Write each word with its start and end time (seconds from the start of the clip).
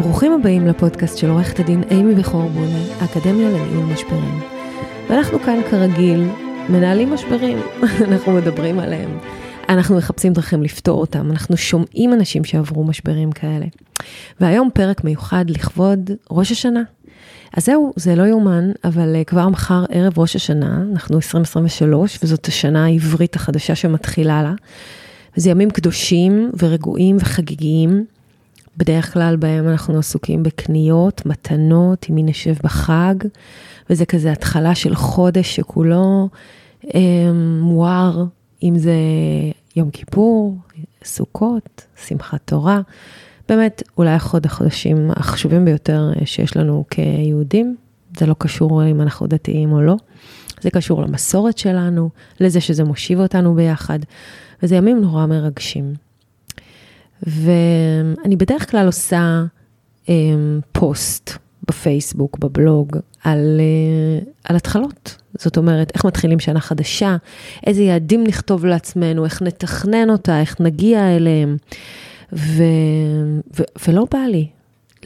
ברוכים 0.00 0.32
הבאים 0.32 0.66
לפודקאסט 0.66 1.18
של 1.18 1.30
עורכת 1.30 1.60
הדין 1.60 1.82
אימי 1.90 2.14
בכור 2.14 2.48
בוני, 2.48 2.86
האקדמיה 3.00 3.50
לניהול 3.50 3.84
משברים. 3.84 4.40
ואנחנו 5.08 5.38
כאן 5.38 5.60
כרגיל 5.70 6.28
מנהלים 6.68 7.14
משברים, 7.14 7.58
אנחנו 8.08 8.32
מדברים 8.32 8.78
עליהם. 8.78 9.18
אנחנו 9.68 9.96
מחפשים 9.96 10.32
דרכים 10.32 10.62
לפתור 10.62 11.00
אותם, 11.00 11.30
אנחנו 11.30 11.56
שומעים 11.56 12.12
אנשים 12.12 12.44
שעברו 12.44 12.84
משברים 12.84 13.32
כאלה. 13.32 13.66
והיום 14.40 14.70
פרק 14.74 15.04
מיוחד 15.04 15.44
לכבוד 15.48 16.10
ראש 16.30 16.52
השנה. 16.52 16.82
אז 17.56 17.64
זהו, 17.64 17.92
זה 17.96 18.14
לא 18.14 18.22
יאומן, 18.22 18.70
אבל 18.84 19.16
כבר 19.26 19.48
מחר 19.48 19.84
ערב 19.90 20.18
ראש 20.18 20.36
השנה, 20.36 20.82
אנחנו 20.92 21.16
2023, 21.16 22.18
וזאת 22.22 22.46
השנה 22.46 22.84
העברית 22.84 23.36
החדשה 23.36 23.74
שמתחילה 23.74 24.42
לה. 24.42 24.54
וזה 25.36 25.50
ימים 25.50 25.70
קדושים 25.70 26.50
ורגועים 26.58 27.16
וחגיגיים. 27.20 28.15
בדרך 28.76 29.12
כלל 29.12 29.36
בהם 29.36 29.68
אנחנו 29.68 29.98
עסוקים 29.98 30.42
בקניות, 30.42 31.26
מתנות, 31.26 32.06
עם 32.08 32.14
מי 32.14 32.22
נשב 32.22 32.54
בחג, 32.64 33.14
וזה 33.90 34.06
כזה 34.06 34.32
התחלה 34.32 34.74
של 34.74 34.94
חודש 34.94 35.56
שכולו 35.56 36.28
אה, 36.94 37.00
מואר, 37.60 38.24
אם 38.62 38.78
זה 38.78 38.94
יום 39.76 39.90
כיפור, 39.90 40.56
סוכות, 41.04 41.86
שמחת 42.06 42.40
תורה. 42.44 42.80
באמת, 43.48 43.82
אולי 43.98 44.16
אחד 44.16 44.46
החודשים 44.46 45.10
החשובים 45.16 45.64
ביותר 45.64 46.12
שיש 46.24 46.56
לנו 46.56 46.84
כיהודים. 46.90 47.76
זה 48.18 48.26
לא 48.26 48.34
קשור 48.38 48.86
אם 48.86 49.00
אנחנו 49.00 49.26
דתיים 49.26 49.72
או 49.72 49.82
לא. 49.82 49.96
זה 50.60 50.70
קשור 50.70 51.02
למסורת 51.02 51.58
שלנו, 51.58 52.10
לזה 52.40 52.60
שזה 52.60 52.84
מושיב 52.84 53.20
אותנו 53.20 53.54
ביחד, 53.54 53.98
וזה 54.62 54.76
ימים 54.76 55.00
נורא 55.00 55.26
מרגשים. 55.26 55.94
ואני 57.22 58.36
בדרך 58.36 58.70
כלל 58.70 58.86
עושה 58.86 59.44
um, 60.06 60.10
פוסט 60.72 61.30
בפייסבוק, 61.68 62.38
בבלוג, 62.38 62.96
על, 63.24 63.60
uh, 63.60 64.28
על 64.44 64.56
התחלות. 64.56 65.16
זאת 65.38 65.56
אומרת, 65.56 65.92
איך 65.94 66.04
מתחילים 66.04 66.40
שנה 66.40 66.60
חדשה, 66.60 67.16
איזה 67.66 67.82
יעדים 67.82 68.24
נכתוב 68.24 68.66
לעצמנו, 68.66 69.24
איך 69.24 69.42
נתכנן 69.42 70.10
אותה, 70.10 70.40
איך 70.40 70.60
נגיע 70.60 71.16
אליהם. 71.16 71.56
ו, 72.32 72.62
ו, 73.58 73.62
ולא 73.88 74.06
בא 74.12 74.18
לי, 74.18 74.46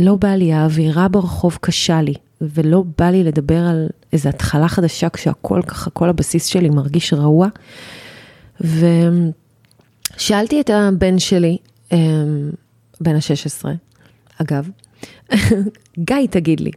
לא 0.01 0.17
בא 0.17 0.29
לי, 0.29 0.53
האווירה 0.53 1.09
ברחוב 1.09 1.59
קשה 1.61 2.03
לי, 2.03 2.15
ולא 2.41 2.85
בא 2.99 3.11
לי 3.11 3.25
לדבר 3.25 3.59
על 3.59 3.89
איזו 4.13 4.29
התחלה 4.29 4.69
חדשה 4.69 5.09
כשהכל 5.09 5.61
ככה, 5.67 5.91
כל 5.91 6.09
הבסיס 6.09 6.47
שלי 6.47 6.71
מרגיש 6.71 7.13
רעוע. 7.13 7.49
ושאלתי 8.61 10.61
את 10.61 10.71
הבן 10.71 11.19
שלי, 11.19 11.57
בן 13.01 13.15
ה-16, 13.15 13.65
אגב, 14.43 14.69
גיא, 16.09 16.27
תגיד 16.31 16.61
לי, 16.61 16.71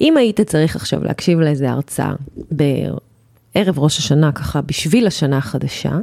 אם 0.00 0.16
היית 0.16 0.40
צריך 0.40 0.76
עכשיו 0.76 1.04
להקשיב 1.04 1.40
לאיזה 1.40 1.70
הרצאה 1.70 2.12
בערב 2.36 3.78
ראש 3.78 3.98
השנה, 3.98 4.32
ככה 4.32 4.60
בשביל 4.60 5.06
השנה 5.06 5.38
החדשה, 5.38 5.98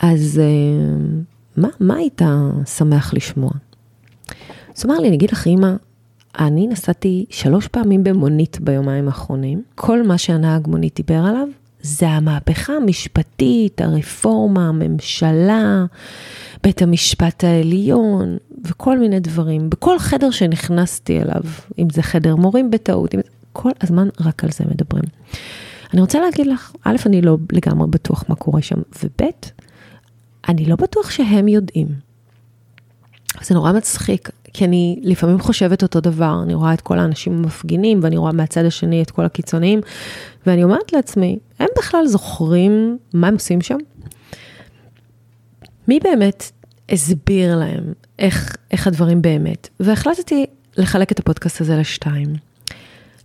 אז 0.00 0.40
אמ, 0.40 1.22
מה, 1.56 1.68
מה 1.80 1.96
היית 1.96 2.22
שמח 2.76 3.14
לשמוע? 3.14 3.50
אז 4.76 4.86
אמר 4.86 4.98
לי, 4.98 5.08
אני 5.08 5.16
אגיד 5.16 5.30
לך, 5.30 5.46
אמא, 5.46 5.72
אני 6.38 6.66
נסעתי 6.66 7.24
שלוש 7.30 7.68
פעמים 7.68 8.04
במונית 8.04 8.60
ביומיים 8.60 9.08
האחרונים. 9.08 9.62
כל 9.74 10.06
מה 10.06 10.18
שהנהג 10.18 10.68
מונית 10.68 10.94
דיבר 10.96 11.24
עליו, 11.24 11.48
זה 11.84 12.08
המהפכה 12.08 12.72
המשפטית, 12.72 13.80
הרפורמה, 13.80 14.68
הממשלה, 14.68 15.84
בית 16.62 16.82
המשפט 16.82 17.44
העליון 17.44 18.36
וכל 18.64 18.98
מיני 18.98 19.20
דברים. 19.20 19.70
בכל 19.70 19.98
חדר 19.98 20.30
שנכנסתי 20.30 21.20
אליו, 21.22 21.42
אם 21.78 21.90
זה 21.90 22.02
חדר 22.02 22.36
מורים 22.36 22.70
בטעות, 22.70 23.14
אם... 23.14 23.20
כל 23.52 23.70
הזמן 23.80 24.08
רק 24.20 24.44
על 24.44 24.50
זה 24.50 24.64
מדברים. 24.70 25.04
אני 25.92 26.00
רוצה 26.00 26.20
להגיד 26.20 26.46
לך, 26.46 26.72
א', 26.84 26.96
אני 27.06 27.22
לא 27.22 27.36
לגמרי 27.52 27.86
בטוח 27.90 28.24
מה 28.28 28.34
קורה 28.34 28.62
שם, 28.62 28.78
וב', 29.02 29.28
אני 30.48 30.66
לא 30.66 30.76
בטוח 30.76 31.10
שהם 31.10 31.48
יודעים. 31.48 31.86
זה 33.44 33.54
נורא 33.54 33.72
מצחיק, 33.72 34.30
כי 34.52 34.64
אני 34.64 35.00
לפעמים 35.02 35.40
חושבת 35.40 35.82
אותו 35.82 36.00
דבר, 36.00 36.40
אני 36.42 36.54
רואה 36.54 36.74
את 36.74 36.80
כל 36.80 36.98
האנשים 36.98 37.32
המפגינים, 37.32 38.00
ואני 38.02 38.16
רואה 38.16 38.32
מהצד 38.32 38.64
השני 38.64 39.02
את 39.02 39.10
כל 39.10 39.24
הקיצוניים, 39.24 39.80
ואני 40.46 40.64
אומרת 40.64 40.92
לעצמי, 40.92 41.38
הם 41.58 41.68
בכלל 41.78 42.06
זוכרים 42.06 42.98
מה 43.14 43.28
הם 43.28 43.34
עושים 43.34 43.60
שם? 43.60 43.76
מי 45.88 46.00
באמת 46.02 46.50
הסביר 46.88 47.56
להם 47.56 47.92
איך, 48.18 48.56
איך 48.70 48.86
הדברים 48.86 49.22
באמת? 49.22 49.68
והחלטתי 49.80 50.46
לחלק 50.76 51.12
את 51.12 51.18
הפודקאסט 51.18 51.60
הזה 51.60 51.76
לשתיים. 51.76 52.34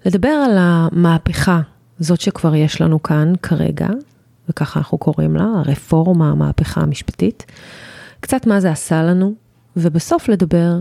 לדבר 0.06 0.30
על 0.30 0.58
המהפכה, 0.60 1.62
זאת 2.00 2.22
שכבר 2.22 2.56
יש 2.56 2.82
לנו 2.82 3.04
כאן 3.04 3.34
כרגע, 3.42 3.88
וככה 4.50 4.80
אנחנו 4.80 4.98
קוראים 4.98 5.36
לה, 5.36 5.44
הרפורמה, 5.44 6.30
המהפכה 6.30 6.82
המשפטית. 6.82 7.46
קצת 8.20 8.48
מה 8.48 8.60
זה 8.60 8.72
עשה 8.72 9.04
לנו, 9.04 9.34
ובסוף 9.82 10.30
לדבר 10.30 10.76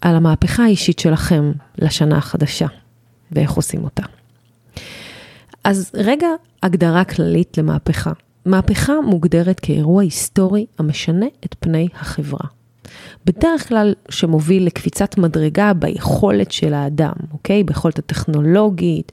על 0.00 0.16
המהפכה 0.16 0.64
האישית 0.64 0.98
שלכם 0.98 1.52
לשנה 1.78 2.18
החדשה, 2.18 2.66
ואיך 3.32 3.50
עושים 3.50 3.84
אותה. 3.84 4.02
אז 5.64 5.90
רגע 5.94 6.28
הגדרה 6.62 7.04
כללית 7.04 7.58
למהפכה. 7.58 8.12
מהפכה 8.46 8.92
מוגדרת 9.00 9.60
כאירוע 9.60 10.02
היסטורי 10.02 10.66
המשנה 10.78 11.26
את 11.44 11.54
פני 11.60 11.88
החברה. 11.94 12.59
בדרך 13.24 13.68
כלל 13.68 13.94
שמוביל 14.08 14.66
לקפיצת 14.66 15.18
מדרגה 15.18 15.72
ביכולת 15.72 16.52
של 16.52 16.74
האדם, 16.74 17.12
אוקיי? 17.32 17.64
ביכולת 17.64 17.98
הטכנולוגית, 17.98 19.12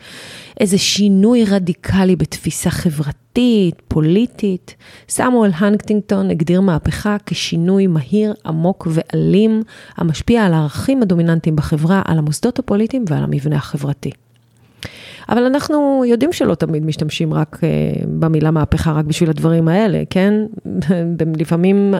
איזה 0.59 0.77
שינוי 0.77 1.45
רדיקלי 1.45 2.15
בתפיסה 2.15 2.69
חברתית, 2.69 3.81
פוליטית. 3.87 4.75
סמואל 5.09 5.51
הנקטינגטון 5.55 6.29
הגדיר 6.29 6.61
מהפכה 6.61 7.17
כשינוי 7.25 7.87
מהיר, 7.87 8.33
עמוק 8.45 8.87
ואלים, 8.91 9.63
המשפיע 9.97 10.45
על 10.45 10.53
הערכים 10.53 11.01
הדומיננטיים 11.01 11.55
בחברה, 11.55 12.01
על 12.05 12.17
המוסדות 12.17 12.59
הפוליטיים 12.59 13.05
ועל 13.09 13.23
המבנה 13.23 13.55
החברתי. 13.55 14.11
אבל 15.29 15.43
אנחנו 15.43 16.03
יודעים 16.07 16.33
שלא 16.33 16.55
תמיד 16.55 16.85
משתמשים 16.85 17.33
רק 17.33 17.55
uh, 17.55 18.07
במילה 18.07 18.51
מהפכה 18.51 18.91
רק 18.91 19.05
בשביל 19.05 19.29
הדברים 19.29 19.67
האלה, 19.67 20.03
כן? 20.09 20.33
לפעמים 21.39 21.93
uh, 21.95 21.99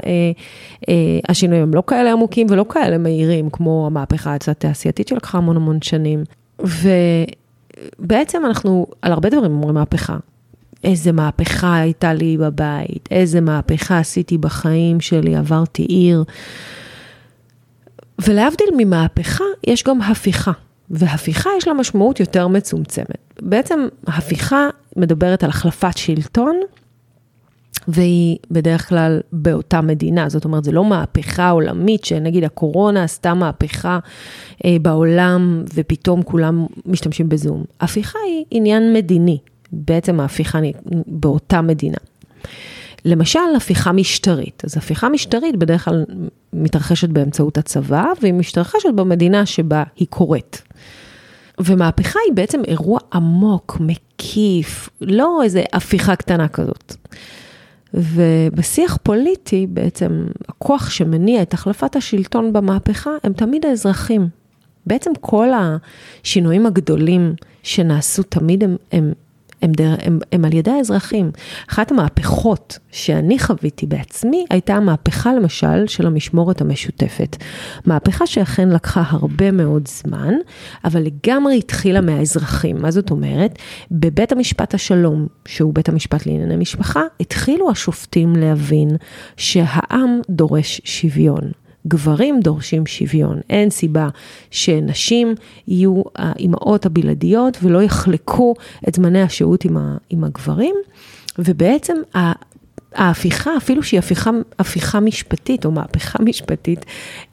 uh, 0.82 0.86
השינויים 1.30 1.64
הם 1.64 1.74
לא 1.74 1.84
כאלה 1.88 2.12
עמוקים 2.12 2.48
ולא 2.50 2.66
כאלה 2.70 2.98
מהירים, 2.98 3.50
כמו 3.50 3.88
המהפכה 3.88 4.36
התעשייתית 4.36 5.08
שלקחה 5.08 5.38
המון 5.38 5.56
המון 5.56 5.82
שנים. 5.82 6.24
ובעצם 8.00 8.46
אנחנו 8.46 8.88
על 9.02 9.12
הרבה 9.12 9.30
דברים 9.30 9.52
אומרים 9.52 9.76
מהפכה. 9.76 10.18
איזה 10.84 11.12
מהפכה 11.12 11.78
הייתה 11.78 12.14
לי 12.14 12.38
בבית, 12.38 13.10
איזה 13.12 13.42
מהפכה 13.42 14.00
עשיתי 14.00 14.38
בחיים 14.38 15.00
שלי, 15.02 15.36
עברתי 15.36 15.84
עיר. 15.84 16.24
ולהבדיל 18.22 18.68
ממהפכה, 18.78 19.44
יש 19.68 19.84
גם 19.84 20.02
הפיכה. 20.02 20.52
והפיכה 20.90 21.50
יש 21.58 21.68
לה 21.68 21.74
משמעות 21.74 22.20
יותר 22.20 22.48
מצומצמת. 22.48 23.34
בעצם 23.42 23.88
הפיכה 24.08 24.68
מדברת 24.96 25.44
על 25.44 25.50
החלפת 25.50 25.98
שלטון, 25.98 26.60
והיא 27.88 28.38
בדרך 28.52 28.90
כלל 28.90 29.20
באותה 29.32 29.82
מדינה, 29.82 30.30
זאת 30.30 30.46
אומרת, 30.46 30.64
זה 30.64 30.72
לא 30.72 30.86
מהפכה 30.86 31.50
עולמית, 31.50 32.06
שנגיד 32.06 32.44
הקורונה 32.44 33.04
עשתה 33.04 33.34
מהפכה 33.34 34.00
אה, 34.66 34.78
בעולם 34.82 35.64
ופתאום 35.74 36.22
כולם 36.24 36.66
משתמשים 36.86 37.30
בזום. 37.30 37.64
הפיכה 37.82 38.20
היא 38.28 38.46
עניין 38.52 38.94
מדיני, 38.94 39.38
בעצם 39.72 40.20
ההפיכה 40.20 40.60
באותה 41.08 41.62
מדינה. 41.62 41.98
למשל, 43.06 43.40
הפיכה 43.58 43.92
משטרית. 43.92 44.62
אז 44.66 44.78
הפיכה 44.78 45.10
משטרית 45.10 45.56
בדרך 45.56 45.86
כלל 45.86 46.06
מתרחשת 46.54 47.10
באמצעות 47.10 47.58
הצבא, 47.58 48.06
והיא 48.22 48.34
מתרחשת 48.34 48.90
במדינה 48.96 49.46
שבה 49.46 49.84
היא 49.96 50.08
קורית. 50.10 50.62
ומהפכה 51.60 52.20
היא 52.28 52.34
בעצם 52.36 52.62
אירוע 52.68 53.00
עמוק, 53.14 53.78
מקיף, 53.80 54.90
לא 55.02 55.44
איזה 55.44 55.64
הפיכה 55.74 56.16
קטנה 56.16 56.48
כזאת. 56.48 56.96
ובשיח 57.94 58.98
פוליטי, 59.04 59.68
בעצם 59.70 60.26
הכוח 60.50 60.90
שמניע 60.90 61.42
את 61.42 61.54
החלפת 61.54 61.96
השלטון 61.96 62.54
במהפכה, 62.54 63.12
הם 63.24 63.34
תמיד 63.34 63.66
האזרחים. 63.66 64.28
בעצם 64.86 65.12
כל 65.22 65.48
השינויים 66.24 66.66
הגדולים 66.66 67.34
שנעשו 67.64 68.24
תמיד 68.24 68.64
הם, 68.64 68.76
הם 68.92 69.14
הם, 69.62 69.72
דר, 69.72 69.96
הם, 70.02 70.20
הם 70.32 70.46
על 70.46 70.54
ידי 70.54 70.72
האזרחים. 70.72 71.32
אחת 71.70 71.92
המהפכות 71.92 72.80
שאני 72.92 73.40
חוויתי 73.40 73.86
בעצמי 73.86 74.46
הייתה 74.50 74.76
המהפכה 74.76 75.34
למשל 75.34 75.88
של 75.88 76.08
המשמורת 76.08 76.62
המשותפת. 76.62 77.38
מהפכה 77.86 78.28
שאכן 78.28 78.70
לקחה 78.70 79.04
הרבה 79.08 79.52
מאוד 79.52 79.88
זמן, 79.88 80.34
אבל 80.86 81.02
לגמרי 81.02 81.58
התחילה 81.58 82.02
מהאזרחים. 82.02 82.82
מה 82.82 82.92
זאת 82.92 83.12
אומרת? 83.12 83.60
בבית 83.92 84.32
המשפט 84.32 84.74
השלום, 84.74 85.28
שהוא 85.46 85.74
בית 85.74 85.90
המשפט 85.90 86.26
לענייני 86.26 86.56
משפחה, 86.56 87.02
התחילו 87.20 87.72
השופטים 87.72 88.36
להבין 88.36 88.90
שהעם 89.38 90.20
דורש 90.30 90.82
שוויון. 90.84 91.52
גברים 91.88 92.40
דורשים 92.40 92.86
שוויון. 92.86 93.40
אין 93.50 93.70
סיבה 93.70 94.10
שנשים 94.52 95.36
יהיו 95.68 96.02
האימהות 96.16 96.86
הבלעדיות 96.86 97.58
ולא 97.64 97.84
יחלקו 97.84 98.54
את 98.88 98.96
זמני 98.96 99.22
השהות 99.22 99.66
עם, 99.66 99.78
ה, 99.78 99.98
עם 100.10 100.24
הגברים, 100.24 100.76
ובעצם 101.40 101.96
ההפיכה, 102.94 103.58
אפילו 103.58 103.84
שהיא 103.84 104.00
הפיכה, 104.00 104.32
הפיכה 104.60 105.00
משפטית 105.00 105.66
או 105.66 105.72
מהפכה 105.72 106.24
משפטית, 106.24 106.86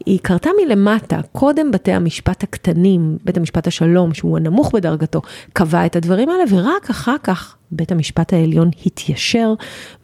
היא 0.07 0.19
קרתה 0.23 0.51
מלמטה. 0.65 1.21
קודם 1.33 1.71
בתי 1.71 1.93
המשפט 1.93 2.43
הקטנים, 2.43 3.19
בית 3.25 3.37
המשפט 3.37 3.67
השלום, 3.67 4.15
שהוא 4.15 4.37
הנמוך 4.37 4.75
בדרגתו, 4.75 5.23
קבע 5.53 5.87
את 5.87 5.97
הדברים 5.97 6.29
האלה, 6.29 6.45
ורק 6.51 6.91
אחר 6.91 7.17
כך 7.23 7.57
בית 7.71 7.93
המשפט 7.93 8.33
העליון 8.33 8.71
התיישר, 8.87 9.55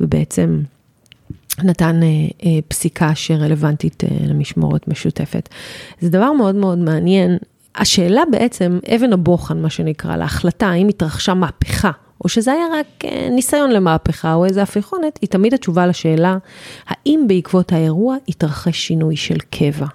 ובעצם 0.01 0.61
נתן 1.59 2.03
אה, 2.03 2.09
אה, 2.45 2.59
פסיקה 2.69 3.15
שרלוונטית 3.15 4.05
אה, 4.05 4.09
למשמורת 4.27 4.89
משותפת. 4.89 5.49
זה 6.01 6.11
דבר 6.11 6.33
מאוד 6.33 6.55
מאוד 6.55 6.79
מעניין. 6.79 7.39
השאלה 7.75 8.23
בעצם, 8.31 8.79
אבן 8.97 9.13
הבוחן, 9.13 9.63
מה 9.63 9.71
שנקרא, 9.71 10.17
להחלטה 10.17 10.67
האם 10.67 10.89
התרחשה 10.89 11.35
מהפכה, 11.35 11.91
או 12.25 12.29
שזה 12.29 12.53
היה 12.53 12.65
רק 12.73 13.05
ניסיון 13.31 13.71
למהפכה 13.71 14.35
או 14.35 14.45
איזה 14.45 14.63
הפיכונת, 14.63 15.19
היא 15.23 15.29
תמיד 15.29 15.55
התשובה 15.55 15.87
לשאלה, 15.87 16.39
האם 16.87 17.25
בעקבות 17.29 17.73
האירוע 17.73 18.17
התרחש 18.29 18.87
שינוי 18.87 19.17
של 19.17 19.37
קבע. 19.51 19.87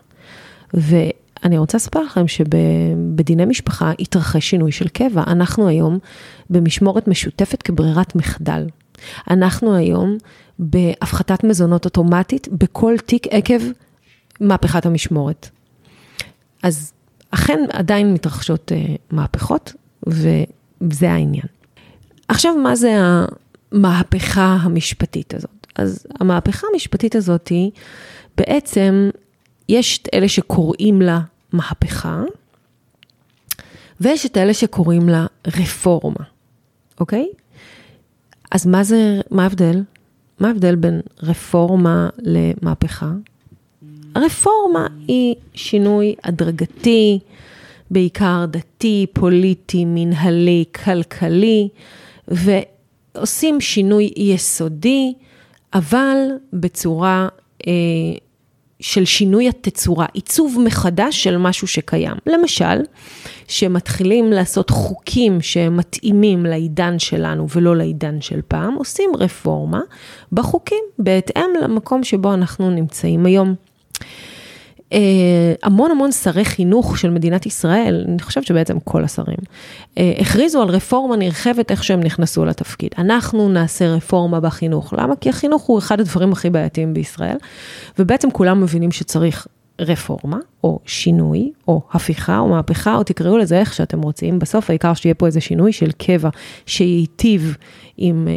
ואני 0.74 1.58
רוצה 1.58 1.78
לספר 1.78 2.02
לכם 2.02 2.28
שבדיני 2.28 3.46
משפחה 3.46 3.92
התרחש 4.00 4.50
שינוי 4.50 4.72
של 4.72 4.88
קבע. 4.88 5.24
אנחנו 5.28 5.68
היום 5.68 6.00
במשמורת 6.50 7.08
משותפת 7.08 7.62
כברירת 7.62 8.16
מחדל. 8.16 8.66
אנחנו 9.30 9.76
היום 9.76 10.18
בהפחתת 10.60 11.44
מזונות 11.44 11.86
אוטומטית 11.86 12.48
בכל 12.48 12.96
תיק 13.06 13.28
עקב 13.30 13.62
מהפכת 14.42 14.86
המשמורת. 14.86 15.50
אז 16.64 16.94
אכן 17.32 17.60
עדיין 17.74 18.14
מתרחשות 18.14 18.72
uh, 18.72 18.98
מהפכות, 19.12 19.74
וזה 20.08 21.12
העניין. 21.12 21.46
עכשיו, 22.28 22.56
מה 22.56 22.76
זה 22.76 22.96
המהפכה 23.72 24.58
המשפטית 24.62 25.34
הזאת? 25.34 25.68
אז 25.76 26.08
המהפכה 26.20 26.68
המשפטית 26.74 27.16
הזאת 27.16 27.48
היא, 27.48 27.72
בעצם, 28.38 29.10
יש 29.70 29.98
את 29.98 30.08
אלה 30.14 30.30
שקוראים 30.30 31.02
לה 31.02 31.20
מהפכה, 31.54 32.24
ויש 34.02 34.26
את 34.26 34.38
אלה 34.38 34.54
שקוראים 34.54 35.10
לה 35.10 35.26
רפורמה, 35.48 36.26
אוקיי? 37.00 37.28
אז 38.52 38.66
מה 38.66 38.84
זה, 38.84 39.22
מה 39.32 39.44
ההבדל? 39.44 39.82
מה 40.40 40.48
ההבדל 40.48 40.76
בין 40.76 41.02
רפורמה 41.24 42.10
למהפכה? 42.22 43.12
הרפורמה 44.16 44.88
היא 45.08 45.36
שינוי 45.54 46.16
הדרגתי, 46.24 47.20
בעיקר 47.92 48.46
דתי, 48.48 49.06
פוליטי, 49.14 49.86
מנהלי, 49.88 50.64
כלכלי, 50.84 51.70
ועושים 52.28 53.62
שינוי 53.62 54.12
יסודי, 54.18 55.14
אבל 55.74 56.18
בצורה 56.54 57.28
אה, 57.68 57.74
של 58.80 59.06
שינוי 59.06 59.50
התצורה, 59.50 60.06
עיצוב 60.14 60.58
מחדש 60.66 61.24
של 61.24 61.38
משהו 61.38 61.68
שקיים. 61.68 62.16
למשל, 62.26 62.82
שמתחילים 63.48 64.32
לעשות 64.32 64.70
חוקים 64.70 65.42
שמתאימים 65.42 66.46
לעידן 66.46 67.00
שלנו 67.00 67.50
ולא 67.50 67.76
לעידן 67.76 68.22
של 68.22 68.40
פעם, 68.48 68.74
עושים 68.74 69.10
רפורמה 69.20 69.82
בחוקים 70.32 70.84
בהתאם 71.00 71.50
למקום 71.62 72.04
שבו 72.04 72.34
אנחנו 72.34 72.70
נמצאים 72.70 73.26
היום. 73.26 73.56
אה, 74.96 75.54
המון 75.64 75.92
המון 75.92 76.12
שרי 76.12 76.46
חינוך 76.46 76.98
של 76.98 77.10
מדינת 77.10 77.46
ישראל, 77.46 78.06
אני 78.08 78.22
חושבת 78.22 78.46
שבעצם 78.46 78.80
כל 78.80 79.04
השרים, 79.04 79.38
אה, 79.98 80.14
הכריזו 80.20 80.62
על 80.62 80.70
רפורמה 80.70 81.16
נרחבת 81.16 81.72
איך 81.72 81.84
שהם 81.84 82.00
נכנסו 82.00 82.46
לתפקיד. 82.46 82.90
אנחנו 82.98 83.50
נעשה 83.50 83.88
רפורמה 83.88 84.40
בחינוך. 84.40 84.94
למה? 84.98 85.16
כי 85.16 85.30
החינוך 85.30 85.64
הוא 85.64 85.80
אחד 85.80 86.00
הדברים 86.00 86.32
הכי 86.32 86.50
בעייתיים 86.50 86.94
בישראל, 86.94 87.38
ובעצם 88.00 88.32
כולם 88.32 88.62
מבינים 88.62 88.92
שצריך 88.92 89.48
רפורמה, 89.82 90.38
או 90.64 90.80
שינוי, 90.86 91.52
או 91.68 91.82
הפיכה, 91.92 92.40
או 92.40 92.48
מהפכה, 92.48 92.96
או 92.96 93.04
תקראו 93.04 93.38
לזה 93.38 93.60
איך 93.60 93.74
שאתם 93.74 94.02
רוצים. 94.02 94.40
בסוף 94.40 94.70
העיקר 94.70 94.94
שיהיה 94.94 95.16
פה 95.16 95.26
איזה 95.26 95.42
שינוי 95.42 95.74
של 95.74 95.92
קבע 95.92 96.30
שייטיב 96.66 97.58
עם 97.98 98.28
אה, 98.28 98.34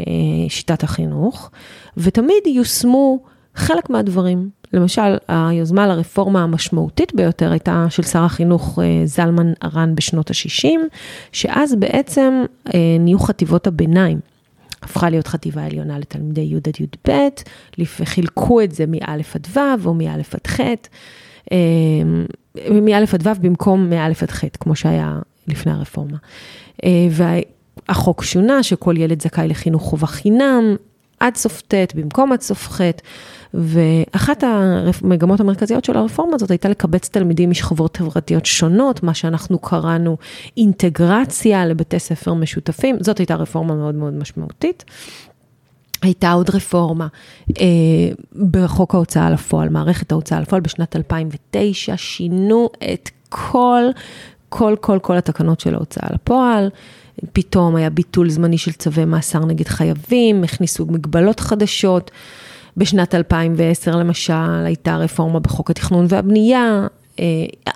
שיטת 0.49 0.83
החינוך, 0.83 1.51
ותמיד 1.97 2.47
יושמו 2.47 3.19
חלק 3.55 3.91
מהדברים. 3.91 4.58
למשל, 4.73 5.17
היוזמה 5.29 5.87
לרפורמה 5.87 6.43
המשמעותית 6.43 7.15
ביותר 7.15 7.51
הייתה 7.51 7.87
של 7.91 8.03
שר 8.03 8.23
החינוך 8.23 8.79
אה, 8.79 9.07
זלמן 9.07 9.53
ארן 9.65 9.95
בשנות 9.95 10.31
ה-60, 10.31 10.69
שאז 11.33 11.75
בעצם 11.75 12.45
אה, 12.75 12.97
נהיו 13.01 13.19
חטיבות 13.19 13.67
הביניים. 13.67 14.21
הפכה 14.83 15.11
להיות 15.11 15.27
חטיבה 15.27 15.65
עליונה 15.65 15.99
לתלמידי 15.99 16.41
י' 16.41 16.57
עד 16.57 16.81
י"ב, 16.81 17.29
חילקו 18.05 18.61
את 18.61 18.73
זה 18.73 18.85
מא' 18.87 19.15
עד 19.35 19.47
ו' 19.57 19.87
או 19.87 19.95
מא' 19.95 20.15
עד 20.15 20.47
ח'. 20.47 20.61
אמ, 21.53 22.27
מא' 22.71 22.97
עד 22.97 23.27
ו' 23.27 23.31
במקום 23.41 23.91
מא' 23.91 24.07
עד 24.07 24.31
ח', 24.31 24.45
כמו 24.61 24.77
שהיה 24.77 25.19
לפני 25.49 25.73
הרפורמה. 25.73 26.17
אה, 26.85 27.09
והחוק 27.11 28.25
שונה, 28.25 28.63
שכל 28.63 28.95
ילד 28.97 29.23
זכאי 29.23 29.49
לחינוך 29.49 29.83
חובה 29.83 30.07
חינם, 30.07 30.77
עד 31.21 31.37
סוף 31.37 31.63
ט' 31.69 31.95
במקום 31.95 32.33
עד 32.33 32.41
סוף 32.41 32.69
ח', 32.69 32.81
ואחת 33.55 34.45
המגמות 34.47 35.41
המרכזיות 35.41 35.85
של 35.85 35.97
הרפורמה 35.97 36.35
הזאת 36.35 36.51
הייתה 36.51 36.69
לקבץ 36.69 37.09
תלמידים 37.09 37.51
משכבות 37.51 37.97
חברתיות 37.97 38.47
שונות, 38.47 39.03
מה 39.03 39.15
שאנחנו 39.15 39.59
קראנו 39.59 40.17
אינטגרציה 40.57 41.67
לבתי 41.67 41.99
ספר 41.99 42.35
משותפים, 42.35 42.97
זאת 43.01 43.19
הייתה 43.19 43.35
רפורמה 43.35 43.75
מאוד 43.75 43.95
מאוד 43.95 44.15
משמעותית. 44.15 44.85
הייתה 46.03 46.33
עוד 46.33 46.51
רפורמה 46.51 47.07
אה, 47.61 47.65
בחוק 48.51 48.95
ההוצאה 48.95 49.31
לפועל, 49.31 49.69
מערכת 49.69 50.13
ההוצאה 50.13 50.41
לפועל 50.41 50.61
בשנת 50.61 50.97
2009, 50.97 51.97
שינו 51.97 52.69
את 52.93 53.11
כל, 53.29 53.83
כל, 54.49 54.75
כל, 54.81 54.99
כל 55.03 55.17
התקנות 55.17 55.61
של 55.61 55.75
ההוצאה 55.75 56.09
לפועל. 56.15 56.69
פתאום 57.33 57.77
היה 57.77 57.91
ביטול 57.91 58.31
זמני 58.31 58.59
של 58.59 58.73
צווי 58.73 59.05
מאסר 59.05 59.45
נגד 59.45 59.69
חייבים, 59.69 60.45
הכניסו 60.45 60.87
מגבלות 60.87 61.41
חדשות. 61.41 62.11
בשנת 62.77 63.15
2010 63.15 63.97
למשל 63.97 64.65
הייתה 64.65 64.97
רפורמה 64.97 65.41
בחוק 65.41 65.71
התכנון 65.71 66.07
והבנייה, 66.09 66.87
אה, 67.19 67.25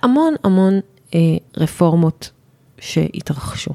המון 0.02 0.34
המון 0.44 0.80
אה, 1.14 1.20
רפורמות 1.56 2.30
שהתרחשו. 2.78 3.70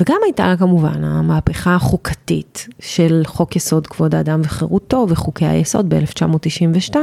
וגם 0.00 0.16
הייתה 0.24 0.54
כמובן 0.58 1.04
המהפכה 1.04 1.74
החוקתית 1.74 2.68
של 2.80 3.22
חוק 3.26 3.56
יסוד 3.56 3.86
כבוד 3.86 4.14
האדם 4.14 4.40
וחירותו 4.44 5.06
וחוקי 5.08 5.46
היסוד 5.46 5.94
ב-1992, 5.94 6.96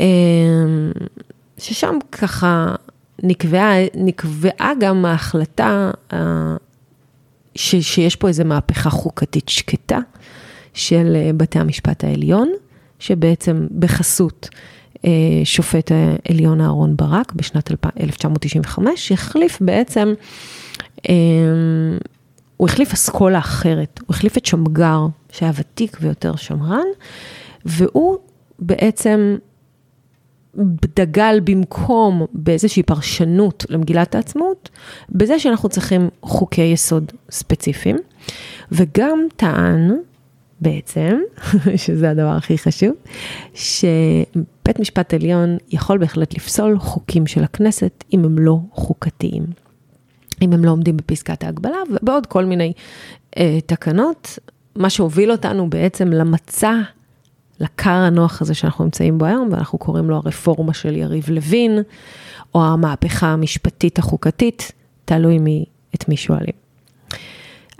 אמ, 0.00 0.92
ששם 1.58 1.98
ככה 2.12 2.74
נקבעה, 3.22 3.74
נקבעה 3.94 4.72
גם 4.80 5.04
ההחלטה 5.04 5.90
אה, 6.12 6.56
ש, 7.54 7.74
שיש 7.74 8.16
פה 8.16 8.28
איזו 8.28 8.44
מהפכה 8.44 8.90
חוקתית 8.90 9.48
שקטה 9.48 9.98
של 10.74 11.16
אה, 11.16 11.30
בתי 11.36 11.58
המשפט 11.58 12.04
העליון, 12.04 12.52
שבעצם 12.98 13.66
בחסות 13.78 14.48
אה, 15.04 15.10
שופט 15.44 15.92
העליון 15.92 16.60
אהרן 16.60 16.96
ברק 16.96 17.32
בשנת 17.32 17.70
1995, 18.00 19.08
שהחליף 19.08 19.58
בעצם 19.60 20.14
הוא 22.56 22.68
החליף 22.68 22.92
אסכולה 22.92 23.38
אחרת, 23.38 24.00
הוא 24.06 24.14
החליף 24.14 24.36
את 24.38 24.46
שמגר, 24.46 25.06
שהיה 25.32 25.52
ותיק 25.54 25.98
ויותר 26.00 26.36
שמרן, 26.36 26.86
והוא 27.64 28.18
בעצם 28.58 29.36
דגל 30.96 31.40
במקום 31.44 32.26
באיזושהי 32.32 32.82
פרשנות 32.82 33.66
למגילת 33.68 34.14
העצמאות, 34.14 34.68
בזה 35.10 35.38
שאנחנו 35.38 35.68
צריכים 35.68 36.08
חוקי 36.22 36.62
יסוד 36.62 37.12
ספציפיים, 37.30 37.96
וגם 38.72 39.18
טען 39.36 39.96
בעצם, 40.60 41.20
שזה 41.76 42.10
הדבר 42.10 42.36
הכי 42.36 42.58
חשוב, 42.58 42.92
שבית 43.54 44.78
משפט 44.80 45.14
עליון 45.14 45.56
יכול 45.70 45.98
בהחלט 45.98 46.34
לפסול 46.34 46.78
חוקים 46.78 47.26
של 47.26 47.44
הכנסת 47.44 48.04
אם 48.12 48.24
הם 48.24 48.38
לא 48.38 48.58
חוקתיים. 48.72 49.42
אם 50.42 50.52
הם 50.52 50.64
לא 50.64 50.70
עומדים 50.70 50.96
בפסקת 50.96 51.44
ההגבלה, 51.44 51.76
ובעוד 51.90 52.26
כל 52.26 52.44
מיני 52.44 52.72
אה, 53.38 53.58
תקנות, 53.66 54.38
מה 54.76 54.90
שהוביל 54.90 55.32
אותנו 55.32 55.70
בעצם 55.70 56.08
למצע, 56.08 56.72
לקר 57.60 57.90
הנוח 57.90 58.42
הזה 58.42 58.54
שאנחנו 58.54 58.84
נמצאים 58.84 59.18
בו 59.18 59.24
היום, 59.24 59.48
ואנחנו 59.52 59.78
קוראים 59.78 60.10
לו 60.10 60.16
הרפורמה 60.16 60.74
של 60.74 60.96
יריב 60.96 61.30
לוין, 61.30 61.78
או 62.54 62.64
המהפכה 62.64 63.26
המשפטית 63.26 63.98
החוקתית, 63.98 64.72
תלוי 65.04 65.38
מי, 65.38 65.64
את 65.94 66.08
מי 66.08 66.16
שואלים. 66.16 66.54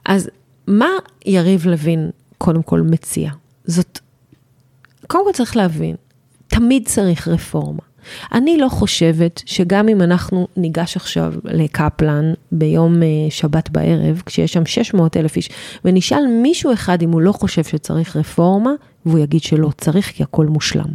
אז 0.05 0.31
מה 0.67 0.89
יריב 1.27 1.67
לוין 1.67 2.11
קודם 2.39 2.63
כל 2.63 2.81
מציע? 2.81 3.31
זאת, 3.65 3.99
קודם 5.07 5.25
כל 5.25 5.33
צריך 5.33 5.57
להבין, 5.57 5.97
תמיד 6.47 6.89
צריך 6.89 7.29
רפורמה. 7.29 7.88
אני 8.33 8.59
לא 8.59 8.69
חושבת 8.69 9.43
שגם 9.47 9.89
אם 9.89 10.03
אנחנו 10.03 10.49
ניגש 10.57 10.97
עכשיו 10.97 11.35
לקפלן 11.45 12.33
ביום 12.53 13.03
אה, 13.03 13.09
שבת 13.31 13.71
בערב, 13.71 14.23
כשיש 14.27 14.53
שם 14.53 14.67
600 14.67 15.17
אלף 15.17 15.37
איש, 15.37 15.49
ונשאל 15.85 16.27
מישהו 16.43 16.73
אחד 16.73 17.03
אם 17.03 17.13
הוא 17.13 17.21
לא 17.21 17.33
חושב 17.33 17.65
שצריך 17.65 18.17
רפורמה, 18.17 18.71
והוא 19.07 19.19
יגיד 19.19 19.43
שלא 19.43 19.71
צריך, 19.79 20.07
כי 20.07 20.23
הכל 20.23 20.47
מושלם. 20.47 20.89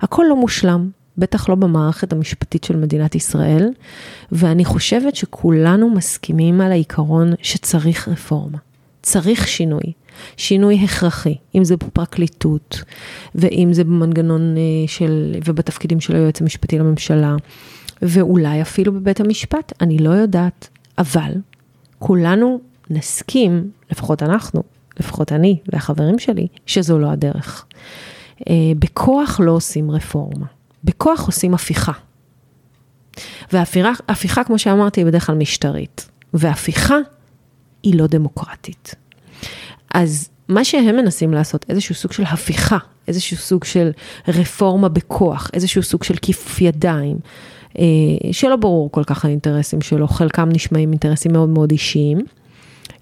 הכל 0.00 0.24
לא 0.28 0.36
מושלם, 0.36 0.90
בטח 1.18 1.48
לא 1.48 1.54
במערכת 1.54 2.12
המשפטית 2.12 2.64
של 2.64 2.76
מדינת 2.76 3.14
ישראל, 3.14 3.68
ואני 4.32 4.64
חושבת 4.64 5.16
שכולנו 5.16 5.90
מסכימים 5.90 6.60
על 6.60 6.72
העיקרון 6.72 7.32
שצריך 7.42 8.08
רפורמה. 8.08 8.58
צריך 9.02 9.48
שינוי. 9.48 9.92
שינוי 10.36 10.84
הכרחי, 10.84 11.34
אם 11.54 11.64
זה 11.64 11.76
בפרקליטות, 11.76 12.82
ואם 13.34 13.68
זה 13.72 13.84
במנגנון 13.84 14.56
אה, 14.56 14.62
של, 14.86 15.34
ובתפקידים 15.44 16.00
של 16.00 16.16
היועץ 16.16 16.40
המשפטי 16.40 16.78
לממשלה, 16.78 17.36
ואולי 18.02 18.62
אפילו 18.62 18.92
בבית 18.92 19.20
המשפט, 19.20 19.72
אני 19.80 19.98
לא 19.98 20.10
יודעת, 20.10 20.68
אבל 20.98 21.32
כולנו 21.98 22.60
נסכים, 22.90 23.70
לפחות 23.90 24.22
אנחנו, 24.22 24.62
לפחות 25.00 25.32
אני 25.32 25.58
והחברים 25.72 26.18
שלי, 26.18 26.46
שזו 26.66 26.98
לא 26.98 27.10
הדרך. 27.10 27.66
אה, 28.48 28.54
בכוח 28.78 29.40
לא 29.44 29.52
עושים 29.52 29.90
רפורמה, 29.90 30.46
בכוח 30.84 31.26
עושים 31.26 31.54
הפיכה. 31.54 31.92
והפיכה, 33.52 34.44
כמו 34.44 34.58
שאמרתי, 34.58 35.00
היא 35.00 35.06
בדרך 35.06 35.26
כלל 35.26 35.34
משטרית, 35.34 36.08
והפיכה 36.34 36.96
היא 37.82 37.98
לא 37.98 38.06
דמוקרטית. 38.06 38.94
אז 39.94 40.28
מה 40.48 40.64
שהם 40.64 40.96
מנסים 40.96 41.34
לעשות, 41.34 41.66
איזשהו 41.68 41.94
סוג 41.94 42.12
של 42.12 42.22
הפיכה, 42.22 42.78
איזשהו 43.08 43.36
סוג 43.36 43.64
של 43.64 43.90
רפורמה 44.28 44.88
בכוח, 44.88 45.50
איזשהו 45.54 45.82
סוג 45.82 46.04
של 46.04 46.14
כיפוף 46.16 46.60
ידיים, 46.60 47.16
אה, 47.78 47.84
שלא 48.32 48.56
ברור 48.56 48.92
כל 48.92 49.04
כך 49.04 49.24
האינטרסים 49.24 49.80
שלו, 49.80 50.08
חלקם 50.08 50.48
נשמעים 50.52 50.90
אינטרסים 50.90 51.32
מאוד 51.32 51.48
מאוד 51.48 51.70
אישיים, 51.70 52.18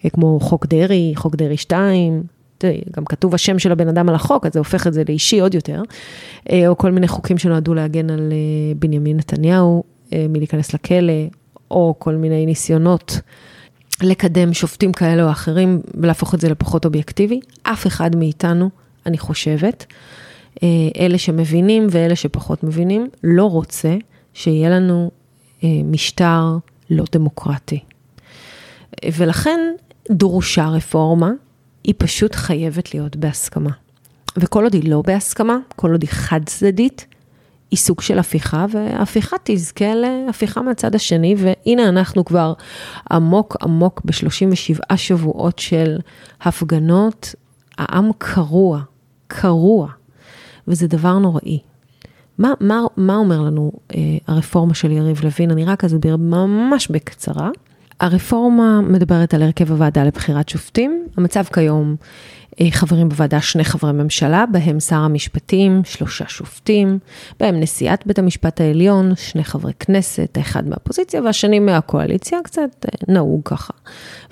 אה, 0.05 0.11
כמו 0.11 0.41
חוק 0.41 0.67
דרעי, 0.67 1.13
חוק 1.17 1.37
דרעי 1.37 1.57
2, 1.57 2.23
גם 2.97 3.05
כתוב 3.05 3.35
השם 3.35 3.59
של 3.59 3.73
הבן 3.73 3.89
אדם 3.89 4.09
על 4.09 4.15
החוק, 4.15 4.47
אז 4.47 4.53
זה 4.53 4.59
הופך 4.59 4.87
את 4.87 4.93
זה 4.93 5.03
לאישי 5.09 5.41
עוד 5.41 5.55
יותר, 5.55 5.83
אה, 6.51 6.69
או 6.69 6.77
כל 6.77 6.91
מיני 6.91 7.09
חוקים 7.09 7.39
שנועדו 7.39 7.75
להגן 7.75 8.11
על 8.11 8.33
בנימין 8.79 9.17
נתניהו 9.17 9.85
מלהיכנס 10.13 10.75
לכלא, 10.75 11.13
או 11.71 11.95
כל 11.99 12.15
מיני 12.15 12.47
ניסיונות 12.47 13.21
לקדם 14.03 14.55
שופטים 14.55 14.93
כאלה 14.93 15.25
או 15.25 15.31
אחרים 15.31 15.81
ולהפוך 15.95 16.35
את 16.35 16.41
זה 16.41 16.49
לפחות 16.49 16.85
אובייקטיבי. 16.85 17.41
אף 17.63 17.87
אחד 17.87 18.17
מאיתנו, 18.17 18.71
אני 19.07 19.19
חושבת, 19.19 19.87
אה, 20.63 20.69
אלה 21.01 21.19
שמבינים 21.19 21.87
ואלה 21.91 22.17
שפחות 22.17 22.65
מבינים, 22.65 23.07
לא 23.25 23.45
רוצה 23.45 23.97
שיהיה 24.35 24.71
לנו 24.71 25.11
אה, 25.65 25.69
משטר 25.85 26.57
לא 26.91 27.05
דמוקרטי. 27.13 27.81
ולכן 29.13 29.61
דרושה 30.11 30.69
רפורמה, 30.69 31.31
היא 31.85 31.95
פשוט 31.99 32.35
חייבת 32.35 32.95
להיות 32.95 33.17
בהסכמה. 33.17 33.71
וכל 34.37 34.65
עוד 34.65 34.75
היא 34.75 34.91
לא 34.91 35.03
בהסכמה, 35.07 35.57
כל 35.77 35.93
עוד 35.93 36.03
היא 36.03 36.11
חד 36.11 36.41
צדדית, 36.47 37.07
היא 37.71 37.79
סוג 37.79 38.01
של 38.01 38.19
הפיכה, 38.19 38.67
והפיכה 38.71 39.37
תזכה 39.45 39.95
להפיכה 39.95 40.63
מהצד 40.63 40.95
השני, 40.95 41.35
והנה 41.39 41.89
אנחנו 41.89 42.25
כבר 42.25 42.53
עמוק 43.11 43.57
עמוק 43.63 44.01
ב-37 44.05 44.97
שבועות 44.97 45.59
של 45.59 45.99
הפגנות, 46.41 47.35
העם 47.79 48.11
קרוע, 48.19 48.81
קרוע, 49.27 49.89
וזה 50.69 50.87
דבר 50.87 51.19
נוראי. 51.19 51.61
מה, 52.39 52.53
מה, 52.61 52.81
מה 52.97 53.17
אומר 53.17 53.41
לנו 53.41 53.73
אה, 53.95 54.01
הרפורמה 54.27 54.75
של 54.75 54.91
יריב 54.91 55.21
לוין? 55.25 55.51
אני 55.51 55.65
רק 55.65 55.85
אסביר 55.85 56.17
ממש 56.17 56.89
בקצרה. 56.89 57.51
הרפורמה 58.01 58.81
מדברת 58.81 59.35
על 59.35 59.43
הרכב 59.43 59.71
הוועדה 59.71 60.05
לבחירת 60.05 60.49
שופטים. 60.49 61.07
המצב 61.17 61.45
כיום 61.45 61.97
חברים 62.71 63.09
בוועדה 63.09 63.41
שני 63.41 63.65
חברי 63.65 63.93
ממשלה, 63.93 64.45
בהם 64.53 64.81
שר 64.81 64.97
המשפטים, 64.97 65.83
שלושה 65.85 66.25
שופטים, 66.29 66.99
בהם 67.41 67.61
נשיאת 67.61 68.07
בית 68.07 68.19
המשפט 68.19 68.61
העליון, 68.61 69.13
שני 69.17 69.45
חברי 69.45 69.73
כנסת, 69.79 70.37
האחד 70.37 70.69
מהאופוזיציה 70.69 71.23
והשני 71.23 71.59
מהקואליציה, 71.59 72.39
קצת 72.45 72.61
אה, 72.85 73.13
נהוג 73.15 73.41
ככה, 73.45 73.73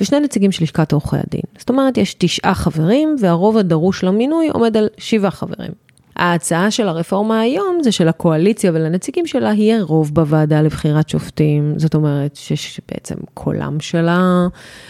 ושני 0.00 0.20
נציגים 0.20 0.52
של 0.52 0.64
לשכת 0.64 0.92
עורכי 0.92 1.16
הדין. 1.16 1.42
זאת 1.58 1.68
אומרת, 1.68 1.98
יש 1.98 2.14
תשעה 2.18 2.54
חברים 2.54 3.16
והרוב 3.20 3.56
הדרוש 3.56 4.04
למינוי 4.04 4.48
עומד 4.48 4.76
על 4.76 4.88
שבעה 4.98 5.30
חברים. 5.30 5.83
ההצעה 6.16 6.70
של 6.70 6.88
הרפורמה 6.88 7.40
היום 7.40 7.78
זה 7.82 7.92
שלקואליציה 7.92 8.70
ולנציגים 8.74 9.26
שלה 9.26 9.52
יהיה 9.52 9.82
רוב 9.82 10.14
בוועדה 10.14 10.62
לבחירת 10.62 11.08
שופטים, 11.08 11.74
זאת 11.76 11.94
אומרת 11.94 12.36
שבעצם 12.36 13.14
קולם 13.34 13.80
של 13.80 14.06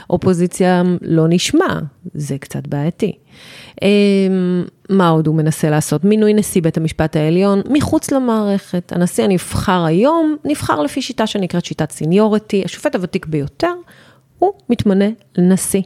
האופוזיציה 0.09 0.83
לא 1.03 1.25
נשמע, 1.29 1.79
זה 2.15 2.39
קצת 2.39 2.67
בעייתי. 2.67 3.13
אמ, 3.83 4.65
מה 4.91 5.09
עוד 5.09 5.27
הוא 5.27 5.35
מנסה 5.35 5.71
לעשות? 5.71 6.05
מינוי 6.05 6.35
נשיא 6.35 6.63
בית 6.63 6.77
המשפט 6.77 7.17
העליון 7.17 7.61
מחוץ 7.71 8.11
למערכת. 8.11 8.93
הנשיא 8.93 9.25
הנבחר 9.25 9.85
היום 9.85 10.37
נבחר 10.45 10.83
לפי 10.83 11.03
שיטה 11.03 11.27
שנקראת 11.27 11.65
שיטת 11.65 11.91
סיניורטי, 11.91 12.63
השופט 12.65 12.95
הוותיק 12.95 13.27
ביותר, 13.27 13.73
הוא 14.39 14.53
מתמנה 14.71 15.09
לנשיא. 15.39 15.83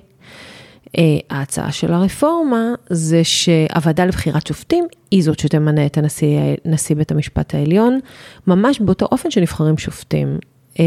Uh, 0.89 1.01
ההצעה 1.31 1.73
של 1.73 1.93
הרפורמה 1.93 2.73
זה 2.91 3.25
שהוועדה 3.25 4.05
לבחירת 4.05 4.47
שופטים 4.47 4.85
היא 5.11 5.23
זאת 5.23 5.39
שתמנה 5.39 5.87
את 5.87 5.99
הנשיא, 5.99 6.39
נשיא 6.65 6.97
בית 6.97 7.11
המשפט 7.11 7.55
העליון, 7.55 7.99
ממש 8.47 8.81
באותו 8.81 9.07
אופן 9.13 9.31
שנבחרים 9.31 9.79
שופטים. 9.79 10.39
Uh, 10.75 10.79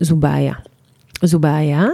זו 0.00 0.16
בעיה. 0.16 0.52
זו 1.22 1.38
בעיה, 1.38 1.86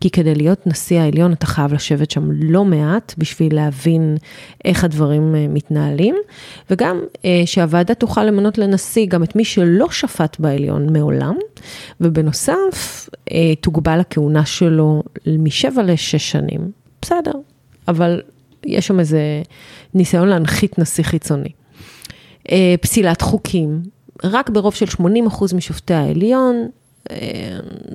כי 0.00 0.10
כדי 0.10 0.34
להיות 0.34 0.66
נשיא 0.66 1.00
העליון 1.00 1.32
אתה 1.32 1.46
חייב 1.46 1.74
לשבת 1.74 2.10
שם 2.10 2.28
לא 2.32 2.64
מעט 2.64 3.14
בשביל 3.18 3.54
להבין 3.54 4.16
איך 4.64 4.84
הדברים 4.84 5.34
uh, 5.34 5.54
מתנהלים, 5.54 6.16
וגם 6.70 7.00
שהוועדה 7.44 7.94
תוכל 7.94 8.24
למנות 8.24 8.58
לנשיא 8.58 9.06
גם 9.06 9.22
את 9.22 9.36
מי 9.36 9.44
שלא 9.44 9.90
שפט 9.90 10.40
בעליון 10.40 10.92
מעולם, 10.92 11.34
ובנוסף 12.00 13.08
תוגבל 13.60 14.00
הכהונה 14.00 14.46
שלו 14.46 15.02
משבע 15.26 15.82
לשש 15.82 16.30
שנים. 16.30 16.83
בסדר, 17.04 17.32
אבל 17.88 18.20
יש 18.66 18.86
שם 18.86 19.00
איזה 19.00 19.42
ניסיון 19.94 20.28
להנחית 20.28 20.78
נשיא 20.78 21.04
חיצוני. 21.04 21.48
אה, 22.50 22.74
פסילת 22.80 23.22
חוקים, 23.22 23.82
רק 24.24 24.50
ברוב 24.50 24.74
של 24.74 24.86
80% 24.86 25.54
משופטי 25.54 25.94
העליון, 25.94 26.68
אה, 27.10 27.16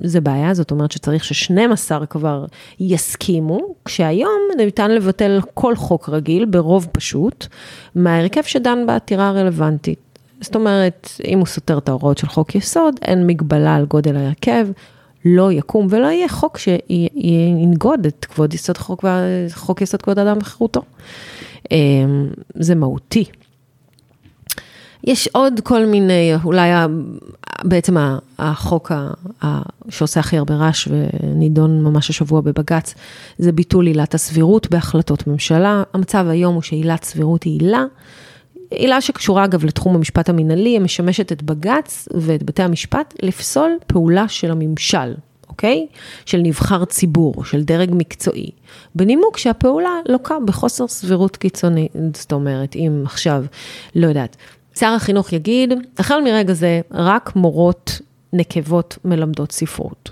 זה 0.04 0.20
בעיה, 0.20 0.54
זאת 0.54 0.70
אומרת 0.70 0.92
שצריך 0.92 1.24
ש-12 1.24 2.06
כבר 2.06 2.44
יסכימו, 2.80 3.74
כשהיום 3.84 4.40
ניתן 4.56 4.90
לבטל 4.90 5.40
כל 5.54 5.76
חוק 5.76 6.08
רגיל 6.08 6.44
ברוב 6.44 6.88
פשוט, 6.92 7.46
מההרכב 7.94 8.42
שדן 8.42 8.86
בעתירה 8.86 9.28
הרלוונטית. 9.28 9.98
זאת 10.40 10.54
אומרת, 10.54 11.08
אם 11.26 11.38
הוא 11.38 11.46
סותר 11.46 11.78
את 11.78 11.88
ההוראות 11.88 12.18
של 12.18 12.26
חוק 12.26 12.54
יסוד, 12.54 12.94
אין 13.02 13.26
מגבלה 13.26 13.76
על 13.76 13.84
גודל 13.84 14.16
ההרכב, 14.16 14.66
לא 15.24 15.52
יקום 15.52 15.86
ולא 15.90 16.06
יהיה 16.06 16.28
חוק 16.28 16.58
שינגוד 16.58 18.06
את 18.06 18.24
כבוד 18.24 18.54
יסוד 18.54 18.78
חוק, 18.78 19.04
חוק 19.54 19.82
יסוד 19.82 20.02
כבוד 20.02 20.18
אדם 20.18 20.38
וחירותו. 20.40 20.82
אמ, 21.70 22.30
זה 22.54 22.74
מהותי. 22.74 23.24
יש 25.04 25.28
עוד 25.32 25.60
כל 25.64 25.86
מיני, 25.86 26.32
אולי 26.44 26.70
בעצם 27.64 27.96
החוק 28.38 28.92
שעושה 29.88 30.20
הכי 30.20 30.38
הרבה 30.38 30.54
רעש 30.54 30.88
ונידון 30.88 31.82
ממש 31.82 32.10
השבוע 32.10 32.40
בבג"ץ, 32.40 32.94
זה 33.38 33.52
ביטול 33.52 33.86
עילת 33.86 34.14
הסבירות 34.14 34.70
בהחלטות 34.70 35.26
ממשלה. 35.26 35.82
המצב 35.94 36.26
היום 36.28 36.54
הוא 36.54 36.62
שעילת 36.62 37.04
סבירות 37.04 37.42
היא 37.42 37.60
עילה. 37.60 37.84
עילה 38.70 39.00
שקשורה 39.00 39.44
אגב 39.44 39.64
לתחום 39.64 39.94
המשפט 39.94 40.28
המינהלי, 40.28 40.70
היא 40.70 40.80
משמשת 40.80 41.32
את 41.32 41.42
בג"ץ 41.42 42.08
ואת 42.14 42.42
בתי 42.42 42.62
המשפט 42.62 43.14
לפסול 43.22 43.76
פעולה 43.86 44.28
של 44.28 44.50
הממשל, 44.50 45.14
אוקיי? 45.48 45.86
של 46.26 46.38
נבחר 46.38 46.84
ציבור, 46.84 47.44
של 47.44 47.62
דרג 47.62 47.90
מקצועי, 47.92 48.50
בנימוק 48.94 49.38
שהפעולה 49.38 50.00
לוקה 50.08 50.34
בחוסר 50.46 50.88
סבירות 50.88 51.36
קיצוני. 51.36 51.88
זאת 52.14 52.32
אומרת, 52.32 52.76
אם 52.76 53.02
עכשיו, 53.04 53.44
לא 53.94 54.06
יודעת, 54.06 54.36
שר 54.78 54.92
החינוך 54.96 55.32
יגיד, 55.32 55.72
החל 55.98 56.20
מרגע 56.24 56.52
זה, 56.52 56.80
רק 56.90 57.36
מורות 57.36 58.00
נקבות 58.32 58.98
מלמדות 59.04 59.52
ספרות. 59.52 60.10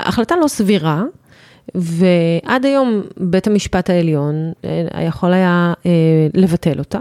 החלטה 0.00 0.34
לא 0.42 0.48
סבירה, 0.48 1.02
ועד 1.74 2.64
היום 2.64 3.02
בית 3.16 3.46
המשפט 3.46 3.90
העליון 3.90 4.52
אה, 4.64 5.02
יכול 5.02 5.32
היה 5.32 5.72
אה, 5.86 5.90
לבטל 6.34 6.78
אותה. 6.78 6.98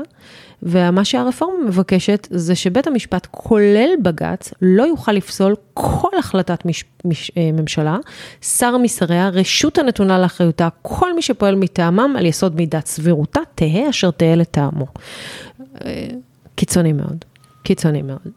ומה 0.64 1.06
שהרפורמה 1.06 1.66
מבקשת 1.68 2.28
זה 2.32 2.56
שבית 2.56 2.88
המשפט, 2.88 3.28
כולל 3.32 3.90
בג"ץ, 4.04 4.54
לא 4.62 4.84
יוכל 4.84 5.12
לפסול 5.12 5.56
כל 5.74 6.18
החלטת 6.20 6.66
מש, 6.66 6.84
מש, 7.06 7.32
אה, 7.38 7.52
ממשלה, 7.54 7.98
שר 8.42 8.78
משריה, 8.78 9.30
רשות 9.30 9.78
הנתונה 9.78 10.20
לאחריותה, 10.20 10.68
כל 10.82 11.16
מי 11.16 11.22
שפועל 11.22 11.56
מטעמם 11.56 12.16
על 12.18 12.26
יסוד 12.26 12.56
מידת 12.56 12.86
סבירותה, 12.86 13.40
תהא 13.56 13.90
אשר 13.90 14.12
תהא 14.12 14.36
לטעמו. 14.36 14.86
קיצוני 16.56 16.94
מאוד, 16.94 17.26
קיצוני 17.64 18.02
מאוד. 18.02 18.32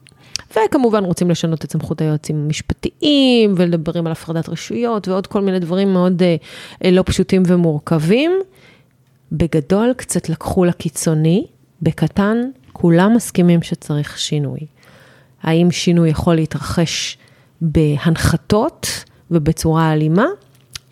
וכמובן 0.51 1.05
רוצים 1.05 1.31
לשנות 1.31 1.65
את 1.65 1.73
סמכות 1.73 2.01
היועצים 2.01 2.37
המשפטיים, 2.37 3.55
ולדברים 3.57 4.07
על 4.07 4.13
הפרדת 4.13 4.49
רשויות, 4.49 5.09
ועוד 5.09 5.27
כל 5.27 5.41
מיני 5.41 5.59
דברים 5.59 5.93
מאוד 5.93 6.23
אה, 6.23 6.37
אה, 6.85 6.91
לא 6.91 7.03
פשוטים 7.07 7.43
ומורכבים. 7.47 8.33
בגדול, 9.33 9.93
קצת 9.97 10.29
לקחו 10.29 10.65
לקיצוני, 10.65 11.47
בקטן, 11.83 12.37
כולם 12.73 13.15
מסכימים 13.17 13.63
שצריך 13.63 14.19
שינוי. 14.19 14.61
האם 15.43 15.71
שינוי 15.71 16.11
יכול 16.11 16.35
להתרחש 16.35 17.19
בהנחתות 17.61 19.05
ובצורה 19.31 19.93
אלימה? 19.93 20.27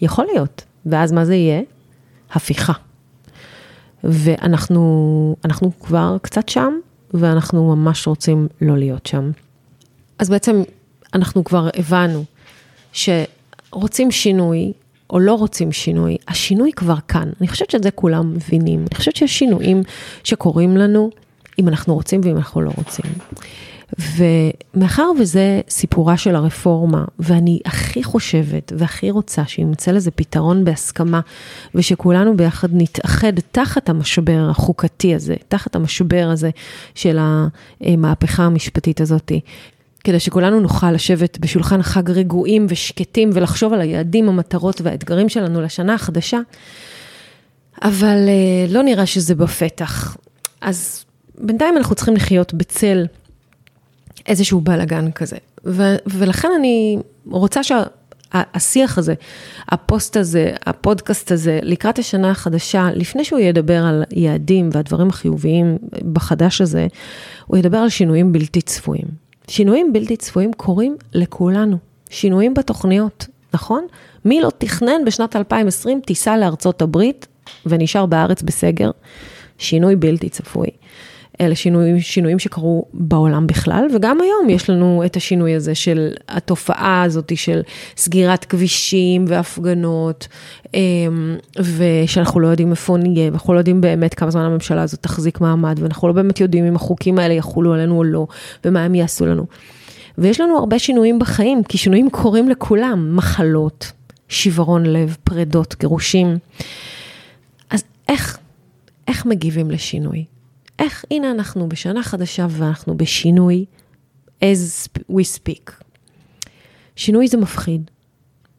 יכול 0.00 0.26
להיות. 0.32 0.64
ואז 0.86 1.12
מה 1.12 1.24
זה 1.24 1.34
יהיה? 1.34 1.60
הפיכה. 2.32 2.72
ואנחנו 4.04 5.70
כבר 5.80 6.16
קצת 6.22 6.48
שם, 6.48 6.72
ואנחנו 7.14 7.76
ממש 7.76 8.06
רוצים 8.06 8.48
לא 8.60 8.78
להיות 8.78 9.06
שם. 9.06 9.30
אז 10.18 10.30
בעצם 10.30 10.62
אנחנו 11.14 11.44
כבר 11.44 11.68
הבנו 11.78 12.24
שרוצים 12.92 14.10
שינוי 14.10 14.72
או 15.12 15.18
לא 15.18 15.34
רוצים 15.34 15.72
שינוי, 15.72 16.16
השינוי 16.28 16.72
כבר 16.72 16.96
כאן. 17.08 17.28
אני 17.40 17.48
חושבת 17.48 17.70
שאת 17.70 17.82
זה 17.82 17.90
כולם 17.90 18.34
מבינים. 18.34 18.80
אני 18.80 18.94
חושבת 18.94 19.16
שיש 19.16 19.38
שינויים 19.38 19.82
שקורים 20.24 20.76
לנו, 20.76 21.10
אם 21.58 21.68
אנחנו 21.68 21.94
רוצים 21.94 22.20
ואם 22.24 22.36
אנחנו 22.36 22.60
לא 22.60 22.70
רוצים. 22.76 23.04
ומאחר 23.98 25.10
וזה 25.20 25.60
סיפורה 25.68 26.16
של 26.16 26.36
הרפורמה, 26.36 27.04
ואני 27.18 27.60
הכי 27.64 28.02
חושבת 28.02 28.72
והכי 28.76 29.10
רוצה 29.10 29.46
שימצא 29.46 29.90
לזה 29.90 30.10
פתרון 30.10 30.64
בהסכמה, 30.64 31.20
ושכולנו 31.74 32.36
ביחד 32.36 32.68
נתאחד 32.72 33.32
תחת 33.52 33.88
המשבר 33.88 34.46
החוקתי 34.50 35.14
הזה, 35.14 35.34
תחת 35.48 35.76
המשבר 35.76 36.28
הזה 36.32 36.50
של 36.94 37.18
המהפכה 37.80 38.42
המשפטית 38.42 39.00
הזאתי, 39.00 39.40
כדי 40.04 40.20
שכולנו 40.20 40.60
נוכל 40.60 40.92
לשבת 40.92 41.38
בשולחן 41.38 41.82
חג 41.82 42.10
רגועים 42.10 42.66
ושקטים 42.68 43.30
ולחשוב 43.34 43.72
על 43.72 43.80
היעדים, 43.80 44.28
המטרות 44.28 44.80
והאתגרים 44.80 45.28
שלנו 45.28 45.60
לשנה 45.60 45.94
החדשה, 45.94 46.38
אבל 47.82 48.28
אה, 48.28 48.72
לא 48.72 48.82
נראה 48.82 49.06
שזה 49.06 49.34
בפתח. 49.34 50.16
אז 50.60 51.04
בינתיים 51.38 51.76
אנחנו 51.76 51.94
צריכים 51.94 52.14
לחיות 52.14 52.54
בצל 52.54 53.06
איזשהו 54.26 54.60
בלאגן 54.60 55.10
כזה. 55.10 55.36
ולכן 56.06 56.48
אני 56.58 56.98
רוצה 57.26 57.60
שהשיח 57.62 58.98
הזה, 58.98 59.14
הפוסט 59.68 60.16
הזה, 60.16 60.50
הפודקאסט 60.66 61.32
הזה, 61.32 61.60
לקראת 61.62 61.98
השנה 61.98 62.30
החדשה, 62.30 62.88
לפני 62.94 63.24
שהוא 63.24 63.40
ידבר 63.40 63.84
על 63.84 64.04
יעדים 64.10 64.70
והדברים 64.72 65.08
החיוביים 65.08 65.78
בחדש 66.12 66.60
הזה, 66.60 66.86
הוא 67.46 67.58
ידבר 67.58 67.78
על 67.78 67.88
שינויים 67.88 68.32
בלתי 68.32 68.62
צפויים. 68.62 69.29
שינויים 69.50 69.92
בלתי 69.92 70.16
צפויים 70.16 70.52
קורים 70.52 70.96
לכולנו. 71.12 71.76
שינויים 72.10 72.54
בתוכניות, 72.54 73.26
נכון? 73.54 73.86
מי 74.24 74.40
לא 74.40 74.50
תכנן 74.58 75.04
בשנת 75.06 75.36
2020 75.36 76.00
טיסה 76.00 76.36
לארצות 76.36 76.82
הברית 76.82 77.26
ונשאר 77.66 78.06
בארץ 78.06 78.42
בסגר? 78.42 78.90
שינוי 79.58 79.96
בלתי 79.96 80.28
צפוי. 80.28 80.66
אלה 81.40 81.54
שינויים, 81.54 82.00
שינויים 82.00 82.38
שקרו 82.38 82.84
בעולם 82.92 83.46
בכלל, 83.46 83.86
וגם 83.94 84.20
היום 84.20 84.50
יש 84.50 84.70
לנו 84.70 85.02
את 85.06 85.16
השינוי 85.16 85.54
הזה 85.54 85.74
של 85.74 86.12
התופעה 86.28 87.02
הזאת 87.02 87.32
של 87.36 87.60
סגירת 87.96 88.44
כבישים 88.44 89.24
והפגנות, 89.28 90.28
אמ, 90.74 91.36
ושאנחנו 91.76 92.40
לא 92.40 92.48
יודעים 92.48 92.70
איפה 92.70 92.96
נהיה, 92.96 93.30
ואנחנו 93.30 93.54
לא 93.54 93.58
יודעים 93.58 93.80
באמת 93.80 94.14
כמה 94.14 94.30
זמן 94.30 94.42
הממשלה 94.42 94.82
הזאת 94.82 95.02
תחזיק 95.02 95.40
מעמד, 95.40 95.78
ואנחנו 95.82 96.08
לא 96.08 96.14
באמת 96.14 96.40
יודעים 96.40 96.64
אם 96.64 96.76
החוקים 96.76 97.18
האלה 97.18 97.34
יחולו 97.34 97.74
עלינו 97.74 97.96
או 97.96 98.04
לא, 98.04 98.26
ומה 98.64 98.84
הם 98.84 98.94
יעשו 98.94 99.26
לנו. 99.26 99.46
ויש 100.18 100.40
לנו 100.40 100.58
הרבה 100.58 100.78
שינויים 100.78 101.18
בחיים, 101.18 101.62
כי 101.64 101.78
שינויים 101.78 102.10
קורים 102.10 102.48
לכולם, 102.48 103.16
מחלות, 103.16 103.92
שברון 104.28 104.86
לב, 104.86 105.16
פרדות, 105.24 105.76
גירושים. 105.80 106.38
אז 107.70 107.84
איך, 108.08 108.38
איך 109.08 109.26
מגיבים 109.26 109.70
לשינוי? 109.70 110.24
איך, 110.80 111.04
הנה 111.10 111.30
אנחנו 111.30 111.68
בשנה 111.68 112.02
חדשה 112.02 112.46
ואנחנו 112.50 112.96
בשינוי 112.96 113.64
as 114.40 114.88
we 115.12 115.38
speak. 115.38 115.70
שינוי 116.96 117.28
זה 117.28 117.36
מפחיד, 117.36 117.90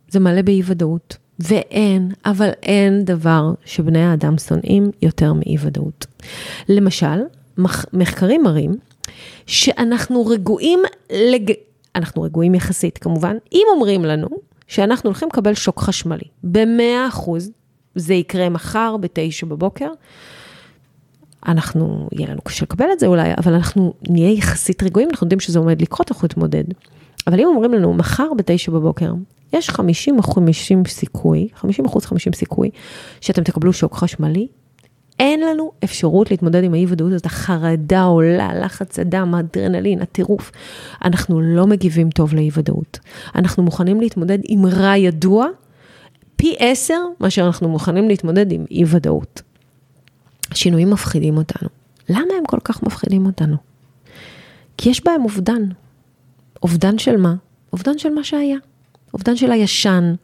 זה 0.09 0.19
מלא 0.19 0.41
באי 0.41 0.61
ודאות, 0.65 1.17
ואין, 1.39 2.11
אבל 2.25 2.49
אין 2.63 3.05
דבר 3.05 3.53
שבני 3.65 4.03
האדם 4.03 4.37
שונאים 4.37 4.91
יותר 5.01 5.33
מאי 5.33 5.55
ודאות. 5.59 6.05
למשל, 6.69 7.21
מח, 7.57 7.85
מחקרים 7.93 8.43
מראים 8.43 8.71
שאנחנו 9.45 10.25
רגועים, 10.25 10.79
לג... 11.11 11.51
אנחנו 11.95 12.21
רגועים 12.21 12.55
יחסית 12.55 12.97
כמובן, 12.97 13.35
אם 13.53 13.63
אומרים 13.73 14.05
לנו 14.05 14.27
שאנחנו 14.67 15.09
הולכים 15.09 15.27
לקבל 15.31 15.53
שוק 15.53 15.79
חשמלי, 15.79 16.27
ב-100 16.43 17.29
זה 17.95 18.13
יקרה 18.13 18.49
מחר 18.49 18.95
ב-9 18.97 19.45
בבוקר, 19.47 19.89
אנחנו, 21.47 22.09
יהיה 22.11 22.29
לנו 22.29 22.41
קשה 22.41 22.65
לקבל 22.65 22.85
את 22.93 22.99
זה 22.99 23.07
אולי, 23.07 23.31
אבל 23.37 23.53
אנחנו 23.53 23.93
נהיה 24.09 24.31
יחסית 24.31 24.83
רגועים, 24.83 25.09
אנחנו 25.09 25.25
יודעים 25.25 25.39
שזה 25.39 25.59
עומד 25.59 25.81
לקרות, 25.81 26.11
אנחנו 26.11 26.25
נתמודד. 26.25 26.63
אבל 27.27 27.39
אם 27.39 27.47
אומרים 27.47 27.73
לנו, 27.73 27.93
מחר 27.93 28.27
בתשע 28.37 28.71
בבוקר, 28.71 29.13
יש 29.53 29.69
50 29.69 30.19
אחוז 30.19 30.35
50 30.35 30.85
סיכוי, 30.85 31.47
50 31.55 31.85
אחוז 31.85 32.05
50 32.05 32.33
סיכוי, 32.33 32.69
שאתם 33.21 33.43
תקבלו 33.43 33.73
שוק 33.73 33.95
חשמלי, 33.95 34.47
אין 35.19 35.39
לנו 35.41 35.71
אפשרות 35.83 36.31
להתמודד 36.31 36.63
עם 36.63 36.73
האי 36.73 36.85
ודאות 36.87 37.11
הזאת, 37.11 37.25
החרדה 37.25 38.03
עולה, 38.03 38.49
לחץ 38.53 38.99
הדם, 38.99 39.33
האדרנלין, 39.35 40.01
הטירוף. 40.01 40.51
אנחנו 41.05 41.41
לא 41.41 41.67
מגיבים 41.67 42.09
טוב 42.09 42.33
לאי 42.33 42.49
ודאות. 42.53 42.99
אנחנו 43.35 43.63
מוכנים 43.63 44.01
להתמודד 44.01 44.37
עם 44.43 44.65
רע 44.65 44.97
ידוע, 44.97 45.47
פי 46.35 46.55
עשר 46.59 46.99
מאשר 47.19 47.45
אנחנו 47.45 47.69
מוכנים 47.69 48.07
להתמודד 48.07 48.51
עם 48.51 48.65
אי 48.71 48.83
ודאות. 50.51 50.61
השינויים 50.61 50.89
מפחידים 50.89 51.37
אותנו. 51.37 51.69
למה 52.09 52.33
הם 52.37 52.45
כל 52.45 52.59
כך 52.63 52.83
מפחידים 52.83 53.25
אותנו? 53.25 53.57
כי 54.77 54.89
יש 54.89 55.03
בהם 55.03 55.23
אובדן. 55.23 55.69
אובדן 56.63 56.97
של 56.97 57.17
מה? 57.17 57.35
אובדן 57.73 57.97
של 57.97 58.09
מה 58.09 58.23
שהיה. 58.23 58.57
אובדן 59.13 59.35
של 59.35 59.51
הישן, 59.51 60.15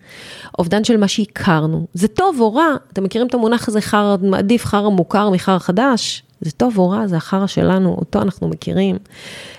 אובדן 0.59 0.83
של 0.83 0.97
מה 0.97 1.07
שהכרנו. 1.07 1.87
זה 1.93 2.07
טוב 2.07 2.39
או 2.39 2.53
רע, 2.53 2.75
אתם 2.93 3.03
מכירים 3.03 3.27
את 3.27 3.33
המונח 3.33 3.67
הזה, 3.67 3.81
חרא, 3.81 4.15
מעדיף 4.21 4.65
חרא 4.65 4.89
מוכר 4.89 5.29
מחרא 5.29 5.59
חדש? 5.59 6.23
זה 6.41 6.51
טוב 6.51 6.77
או 6.77 6.89
רע, 6.89 7.07
זה 7.07 7.17
החרא 7.17 7.47
שלנו, 7.47 7.89
אותו 7.89 8.21
אנחנו 8.21 8.47
מכירים. 8.47 8.97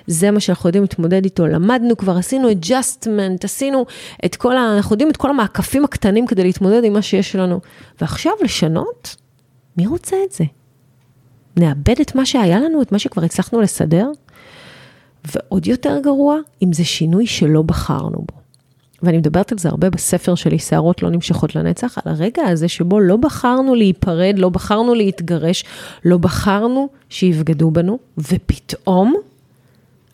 זה 0.06 0.30
מה 0.30 0.40
שאנחנו 0.40 0.68
יודעים 0.68 0.82
להתמודד 0.82 1.24
איתו. 1.24 1.46
למדנו 1.46 1.96
כבר, 1.96 2.16
עשינו 2.16 2.48
adjustment, 2.50 3.44
עשינו 3.44 3.86
את 4.24 4.36
כל 4.36 4.56
ה... 4.56 4.76
אנחנו 4.76 4.94
יודעים 4.94 5.10
את 5.10 5.16
כל 5.16 5.30
המעקפים 5.30 5.84
הקטנים 5.84 6.26
כדי 6.26 6.42
להתמודד 6.42 6.84
עם 6.84 6.92
מה 6.92 7.02
שיש 7.02 7.36
לנו. 7.36 7.60
ועכשיו 8.00 8.32
לשנות? 8.42 9.16
מי 9.76 9.86
רוצה 9.86 10.16
את 10.26 10.32
זה? 10.32 10.44
נאבד 11.58 12.00
את 12.00 12.14
מה 12.14 12.26
שהיה 12.26 12.60
לנו, 12.60 12.82
את 12.82 12.92
מה 12.92 12.98
שכבר 12.98 13.24
הצלחנו 13.24 13.60
לסדר? 13.60 14.10
ועוד 15.24 15.66
יותר 15.66 15.98
גרוע, 16.02 16.36
אם 16.62 16.72
זה 16.72 16.84
שינוי 16.84 17.26
שלא 17.26 17.62
בחרנו 17.62 18.18
בו. 18.18 18.38
ואני 19.02 19.18
מדברת 19.18 19.52
על 19.52 19.58
זה 19.58 19.68
הרבה 19.68 19.90
בספר 19.90 20.34
שלי, 20.34 20.58
שערות 20.58 21.02
לא 21.02 21.10
נמשכות 21.10 21.54
לנצח, 21.54 21.98
על 22.04 22.12
הרגע 22.12 22.42
הזה 22.42 22.68
שבו 22.68 23.00
לא 23.00 23.16
בחרנו 23.16 23.74
להיפרד, 23.74 24.34
לא 24.38 24.48
בחרנו 24.48 24.94
להתגרש, 24.94 25.64
לא 26.04 26.18
בחרנו 26.18 26.88
שיבגדו 27.08 27.70
בנו, 27.70 27.98
ופתאום 28.18 29.14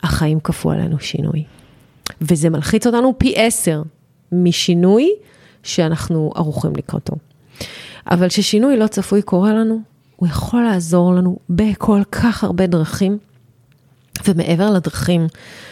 החיים 0.03 0.39
כפו 0.39 0.71
עלינו 0.71 0.99
שינוי. 0.99 1.43
וזה 2.21 2.49
מלחיץ 2.49 2.87
אותנו 2.87 3.13
פי 3.17 3.33
עשר 3.35 3.81
משינוי 4.31 5.09
שאנחנו 5.63 6.31
ערוכים 6.35 6.75
לקראתו. 6.75 7.15
אבל 8.11 8.29
כששינוי 8.29 8.77
לא 8.77 8.87
צפוי 8.87 9.21
קורה 9.21 9.53
לנו, 9.53 9.81
הוא 10.15 10.27
יכול 10.27 10.63
לעזור 10.63 11.13
לנו 11.13 11.37
בכל 11.49 12.01
כך 12.11 12.43
הרבה 12.43 12.67
דרכים. 12.67 13.17
ומעבר 14.27 14.71
לדרכים 14.71 15.27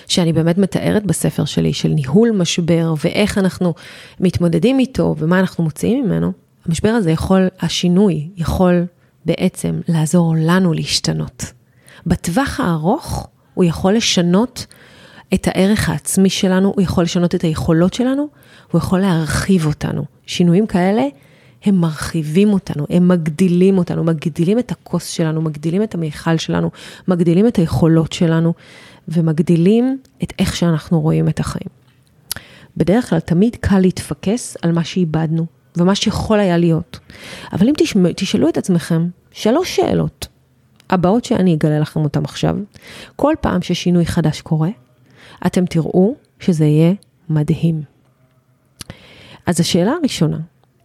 שאני 0.07 0.33
באמת 0.33 0.57
מתארת 0.57 1.05
בספר 1.05 1.45
שלי, 1.45 1.73
של 1.73 1.89
ניהול 1.89 2.31
משבר 2.31 2.93
ואיך 3.03 3.37
אנחנו 3.37 3.73
מתמודדים 4.19 4.79
איתו 4.79 5.15
ומה 5.17 5.39
אנחנו 5.39 5.63
מוציאים 5.63 6.05
ממנו, 6.05 6.31
המשבר 6.65 6.89
הזה 6.89 7.11
יכול, 7.11 7.47
השינוי 7.61 8.29
יכול 8.35 8.85
בעצם 9.25 9.81
לעזור 9.87 10.35
לנו 10.37 10.73
להשתנות. 10.73 11.43
בטווח 12.07 12.59
הארוך 12.59 13.27
הוא 13.53 13.63
יכול 13.63 13.93
לשנות 13.93 14.65
את 15.33 15.47
הערך 15.47 15.89
העצמי 15.89 16.29
שלנו, 16.29 16.73
הוא 16.75 16.81
יכול 16.81 17.03
לשנות 17.03 17.35
את 17.35 17.41
היכולות 17.41 17.93
שלנו, 17.93 18.27
הוא 18.71 18.79
יכול 18.79 18.99
להרחיב 18.99 19.65
אותנו. 19.65 20.05
שינויים 20.25 20.67
כאלה, 20.67 21.03
הם 21.63 21.75
מרחיבים 21.75 22.53
אותנו, 22.53 22.85
הם 22.89 23.07
מגדילים 23.07 23.77
אותנו, 23.77 24.03
מגדילים 24.03 24.59
את 24.59 24.71
הכוס 24.71 25.07
שלנו, 25.07 25.41
מגדילים 25.41 25.83
את 25.83 25.95
המיכל 25.95 26.37
שלנו, 26.37 26.71
מגדילים 27.07 27.47
את 27.47 27.55
היכולות 27.55 28.13
שלנו, 28.13 28.53
ומגדילים 29.07 29.97
את 30.23 30.33
איך 30.39 30.55
שאנחנו 30.55 31.01
רואים 31.01 31.29
את 31.29 31.39
החיים. 31.39 31.69
בדרך 32.77 33.09
כלל 33.09 33.19
תמיד 33.19 33.55
קל 33.55 33.79
להתפקס 33.79 34.57
על 34.61 34.71
מה 34.71 34.83
שאיבדנו, 34.83 35.45
ומה 35.77 35.95
שיכול 35.95 36.39
היה 36.39 36.57
להיות. 36.57 36.99
אבל 37.53 37.67
אם 37.67 37.73
תשמע, 37.77 38.09
תשאלו 38.15 38.49
את 38.49 38.57
עצמכם 38.57 39.07
שלוש 39.31 39.75
שאלות, 39.75 40.27
הבאות 40.89 41.25
שאני 41.25 41.53
אגלה 41.53 41.79
לכם 41.79 41.99
אותן 41.99 42.23
עכשיו, 42.23 42.57
כל 43.15 43.33
פעם 43.41 43.61
ששינוי 43.61 44.05
חדש 44.05 44.41
קורה, 44.41 44.69
אתם 45.45 45.65
תראו 45.65 46.15
שזה 46.39 46.65
יהיה 46.65 46.93
מדהים. 47.29 47.81
אז 49.45 49.59
השאלה 49.59 49.91
הראשונה, 49.91 50.37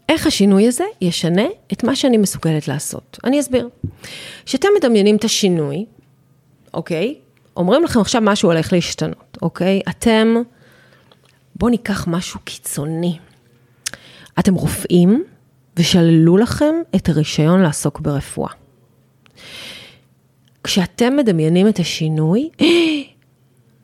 איך 0.08 0.26
השינוי 0.26 0.66
הזה 0.68 0.84
ישנה 1.00 1.46
את 1.72 1.84
מה 1.84 1.96
שאני 1.96 2.16
מסוגלת 2.16 2.68
לעשות? 2.68 3.18
אני 3.24 3.40
אסביר. 3.40 3.68
כשאתם 4.46 4.68
מדמיינים 4.78 5.16
את 5.16 5.24
השינוי, 5.24 5.84
אוקיי? 6.74 7.14
אומרים 7.56 7.84
לכם 7.84 8.00
עכשיו 8.00 8.22
משהו 8.24 8.50
הולך 8.52 8.72
להשתנות, 8.72 9.38
אוקיי? 9.42 9.80
אתם, 9.88 10.34
בואו 11.56 11.70
ניקח 11.70 12.08
משהו 12.08 12.40
קיצוני. 12.44 13.18
אתם 14.38 14.54
רופאים 14.54 15.24
ושללו 15.76 16.36
לכם 16.36 16.74
את 16.96 17.08
הרישיון 17.08 17.62
לעסוק 17.62 18.00
ברפואה. 18.00 18.50
כשאתם 20.64 21.16
מדמיינים 21.16 21.68
את 21.68 21.78
השינוי, 21.78 22.48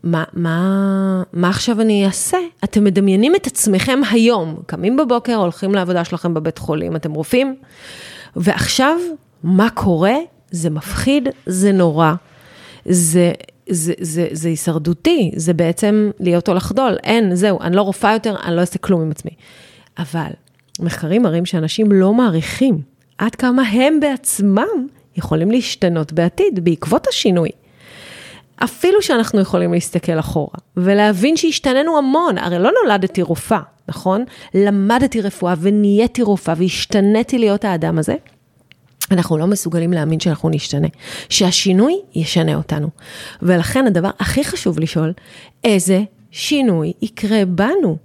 מה, 0.04 0.24
מה, 0.32 1.22
מה 1.32 1.48
עכשיו 1.48 1.80
אני 1.80 2.06
אעשה? 2.06 2.38
אתם 2.64 2.84
מדמיינים 2.84 3.34
את 3.34 3.46
עצמכם 3.46 4.00
היום, 4.10 4.56
קמים 4.66 4.96
בבוקר, 4.96 5.34
הולכים 5.34 5.74
לעבודה 5.74 6.04
שלכם 6.04 6.34
בבית 6.34 6.58
חולים, 6.58 6.96
אתם 6.96 7.12
רופאים, 7.12 7.56
ועכשיו, 8.36 8.96
מה 9.44 9.70
קורה? 9.70 10.14
זה 10.50 10.70
מפחיד, 10.70 11.28
זה 11.46 11.72
נורא, 11.72 12.12
זה, 12.86 13.32
זה, 13.68 13.92
זה, 14.00 14.28
זה 14.32 14.48
הישרדותי, 14.48 15.32
זה 15.36 15.54
בעצם 15.54 16.10
להיות 16.20 16.48
או 16.48 16.54
לחדול, 16.54 16.96
אין, 17.04 17.34
זהו, 17.34 17.60
אני 17.60 17.76
לא 17.76 17.82
רופאה 17.82 18.12
יותר, 18.12 18.36
אני 18.44 18.56
לא 18.56 18.60
אעשה 18.60 18.78
כלום 18.78 19.02
עם 19.02 19.10
עצמי. 19.10 19.32
אבל 19.98 20.30
מחקרים 20.80 21.22
מראים 21.22 21.46
שאנשים 21.46 21.92
לא 21.92 22.14
מעריכים 22.14 22.80
עד 23.18 23.34
כמה 23.34 23.62
הם 23.62 24.00
בעצמם 24.00 24.86
יכולים 25.16 25.50
להשתנות 25.50 26.12
בעתיד 26.12 26.64
בעקבות 26.64 27.06
השינוי. 27.06 27.50
אפילו 28.56 29.02
שאנחנו 29.02 29.40
יכולים 29.40 29.72
להסתכל 29.72 30.18
אחורה 30.18 30.58
ולהבין 30.76 31.36
שהשתננו 31.36 31.98
המון, 31.98 32.38
הרי 32.38 32.58
לא 32.58 32.70
נולדתי 32.82 33.22
רופאה, 33.22 33.60
נכון? 33.88 34.24
למדתי 34.54 35.20
רפואה 35.20 35.54
ונהייתי 35.60 36.22
רופאה 36.22 36.54
והשתניתי 36.58 37.38
להיות 37.38 37.64
האדם 37.64 37.98
הזה. 37.98 38.14
אנחנו 39.10 39.38
לא 39.38 39.46
מסוגלים 39.46 39.92
להאמין 39.92 40.20
שאנחנו 40.20 40.48
נשתנה, 40.48 40.88
שהשינוי 41.28 42.00
ישנה 42.14 42.54
אותנו. 42.54 42.88
ולכן 43.42 43.86
הדבר 43.86 44.10
הכי 44.18 44.44
חשוב 44.44 44.78
לשאול, 44.78 45.12
איזה 45.64 46.02
שינוי 46.30 46.92
יקרה 47.02 47.44
בנו? 47.44 47.96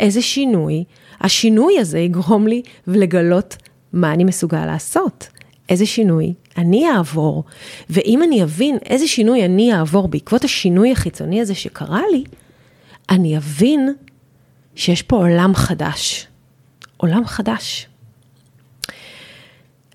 איזה 0.00 0.22
שינוי, 0.22 0.84
השינוי 1.20 1.78
הזה 1.78 1.98
יגרום 1.98 2.46
לי 2.46 2.62
לגלות 2.86 3.56
מה 3.92 4.12
אני 4.12 4.24
מסוגל 4.24 4.66
לעשות. 4.66 5.28
איזה 5.70 5.86
שינוי 5.86 6.34
אני 6.56 6.90
אעבור, 6.90 7.44
ואם 7.90 8.22
אני 8.22 8.42
אבין 8.42 8.78
איזה 8.86 9.06
שינוי 9.06 9.44
אני 9.44 9.74
אעבור 9.74 10.08
בעקבות 10.08 10.44
השינוי 10.44 10.92
החיצוני 10.92 11.40
הזה 11.40 11.54
שקרה 11.54 12.02
לי, 12.12 12.24
אני 13.10 13.36
אבין 13.36 13.94
שיש 14.74 15.02
פה 15.02 15.16
עולם 15.16 15.54
חדש. 15.54 16.26
עולם 16.96 17.26
חדש. 17.26 17.86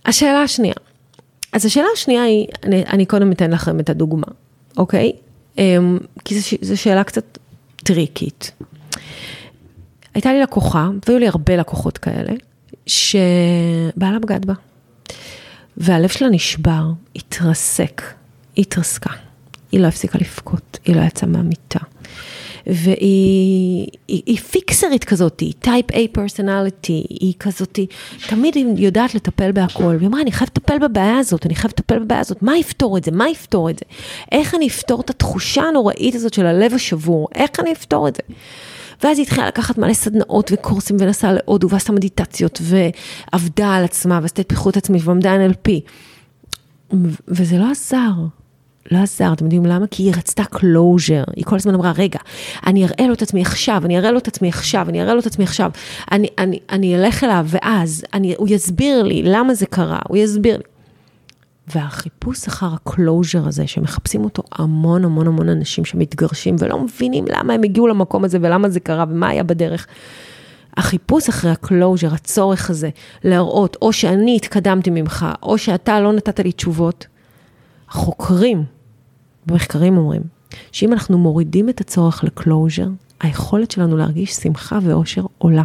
השאלה 0.06 0.42
השנייה. 0.42 0.74
אז 1.54 1.66
השאלה 1.66 1.88
השנייה 1.94 2.24
היא, 2.24 2.48
אני, 2.64 2.84
אני 2.84 3.06
קודם 3.06 3.32
אתן 3.32 3.52
לכם 3.52 3.80
את 3.80 3.90
הדוגמה, 3.90 4.28
אוקיי? 4.78 5.12
אמ, 5.58 5.98
כי 6.26 6.40
זו 6.62 6.78
שאלה 6.78 7.04
קצת 7.04 7.38
טריקית. 7.76 8.52
הייתה 10.14 10.34
לי 10.34 10.42
לקוחה, 10.42 10.90
והיו 11.08 11.20
לי 11.20 11.28
הרבה 11.28 11.56
לקוחות 11.56 11.98
כאלה, 11.98 12.34
שבעלה 12.88 14.20
בגד 14.22 14.46
בה. 14.46 14.54
והלב 15.78 16.10
שלה 16.10 16.30
נשבר, 16.30 16.84
התרסק, 17.16 18.02
התרסקה. 18.58 19.10
היא 19.72 19.80
לא 19.80 19.88
הפסיקה 19.88 20.20
לבכות, 20.22 20.80
היא 20.86 20.96
לא 20.96 21.02
יצאה 21.02 21.30
מהמיטה. 21.30 21.80
והיא 22.68 23.88
היא, 24.08 24.22
היא 24.26 24.38
פיקסרית 24.38 25.04
כזאת, 25.04 25.40
היא 25.40 25.54
טייפ 25.60 25.92
A 25.92 25.96
פרסונליטי, 26.12 27.06
היא 27.10 27.34
כזאת, 27.40 27.80
תמיד 28.28 28.56
היא 28.56 28.66
יודעת 28.78 29.16
לטפל 29.16 29.52
בהכל. 29.52 29.96
והיא 29.98 30.08
אמרה, 30.08 30.22
אני 30.22 30.32
חייבת 30.32 30.58
לטפל 30.58 30.78
בבעיה 30.80 31.18
הזאת, 31.18 31.46
אני 31.46 31.56
חייבת 31.56 31.80
לטפל 31.80 32.00
בבעיה 32.00 32.22
הזאת, 32.22 32.42
מה 32.42 32.58
יפתור 32.58 32.98
את 32.98 33.04
זה? 33.04 33.12
מה 33.12 33.30
יפתור 33.30 33.70
את 33.70 33.80
זה? 33.80 33.86
איך 34.32 34.56
אני 34.56 34.68
אפתור 34.68 35.02
את 35.02 35.10
התחושה 35.10 35.62
הנוראית 35.62 36.16
הזאת 36.16 36.34
של 36.34 36.46
הלב 36.46 36.74
השבור? 36.74 37.28
איך 37.36 37.60
אני 37.60 37.72
אפתור 37.72 38.08
את 38.08 38.16
זה? 38.16 38.34
ואז 39.04 39.18
היא 39.18 39.26
התחילה 39.26 39.48
לקחת 39.48 39.78
מלא 39.78 39.94
סדנאות 39.94 40.52
וקורסים 40.54 40.98
ונסעה 41.00 41.34
להודו 41.34 41.70
ועשתה 41.70 41.92
מדיטציות 41.94 42.62
ועבדה 42.62 43.76
על 43.76 43.84
עצמה 43.84 44.20
ועשתה 44.22 44.42
את 44.42 44.50
פיחות 44.50 44.78
עצמית 44.78 45.02
ועמדה 45.06 45.36
NLP. 45.36 45.70
וזה 47.28 47.58
לא 47.58 47.72
עזר. 47.72 48.12
לא 48.92 48.98
עזר, 48.98 49.34
אתם 49.34 49.46
יודעים 49.46 49.66
למה? 49.66 49.88
כי 49.88 50.04
היא 50.04 50.14
רצתה 50.18 50.44
closure, 50.44 51.34
היא 51.36 51.46
כל 51.46 51.56
הזמן 51.56 51.74
אמרה, 51.74 51.94
רגע, 51.98 52.20
אני 52.66 52.86
אראה 52.86 53.08
לו 53.08 53.14
את 53.14 53.22
עצמי 53.22 53.42
עכשיו, 53.42 53.82
אני 53.86 53.98
אראה 53.98 54.12
לו 54.12 54.18
את 54.18 54.28
עצמי 54.28 54.50
עכשיו, 54.50 54.90
אני 54.90 55.02
אראה 55.02 55.14
לו 55.14 55.20
את 55.20 55.26
עצמי 55.26 55.44
עכשיו, 55.44 55.72
אני, 56.12 56.28
אני, 56.38 56.60
אני 56.70 56.96
אלך 56.96 57.24
אליו, 57.24 57.46
ואז 57.50 58.04
אני, 58.14 58.36
הוא 58.38 58.48
יסביר 58.50 59.04
לי 59.04 59.24
למה 59.24 59.54
זה 59.54 59.66
קרה, 59.66 60.00
הוא 60.08 60.18
יסביר 60.18 60.58
לי. 60.58 60.64
והחיפוש 61.68 62.48
אחר 62.48 62.74
הקלוז'ר 62.74 63.48
הזה, 63.48 63.68
שמחפשים 63.68 64.24
אותו 64.24 64.44
המון 64.52 65.06
המון 65.06 65.28
המון 65.28 65.50
אנשים 65.50 65.86
שמתגרשים 65.86 66.56
ולא 66.60 66.80
מבינים 66.80 67.26
למה 67.30 67.54
הם 67.54 67.64
הגיעו 67.64 67.88
למקום 67.88 68.24
הזה 68.24 68.38
ולמה 68.42 68.70
זה 68.70 68.80
קרה 68.80 69.06
ומה 69.10 69.30
היה 69.30 69.44
בדרך. 69.44 69.88
החיפוש 70.78 71.30
אחרי 71.30 71.52
ה 71.52 71.59
closure, 71.59 72.14
הצורך 72.14 72.70
הזה, 72.70 72.90
להראות 73.24 73.78
או 73.82 73.94
שאני 73.94 74.36
התקדמתי 74.36 74.90
ממך, 74.90 75.26
או 75.44 75.58
שאתה 75.58 76.00
לא 76.00 76.14
נתת 76.14 76.40
לי 76.40 76.52
תשובות, 76.52 77.08
חוקרים 77.90 78.64
במחקרים 79.46 79.98
אומרים 79.98 80.22
שאם 80.72 80.94
אנחנו 80.94 81.18
מורידים 81.18 81.70
את 81.70 81.82
הצורך 81.82 82.24
ל 82.24 82.31
closure, 82.31 82.88
היכולת 83.20 83.72
שלנו 83.72 83.98
להרגיש 83.98 84.34
שמחה 84.34 84.80
ואושר 84.84 85.26
עולה. 85.38 85.64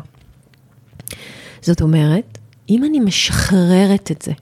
זאת 1.62 1.80
אומרת, 1.80 2.38
אם 2.68 2.84
אני 2.84 3.00
משחררת 3.00 4.10
את 4.10 4.22
זה, 4.22 4.32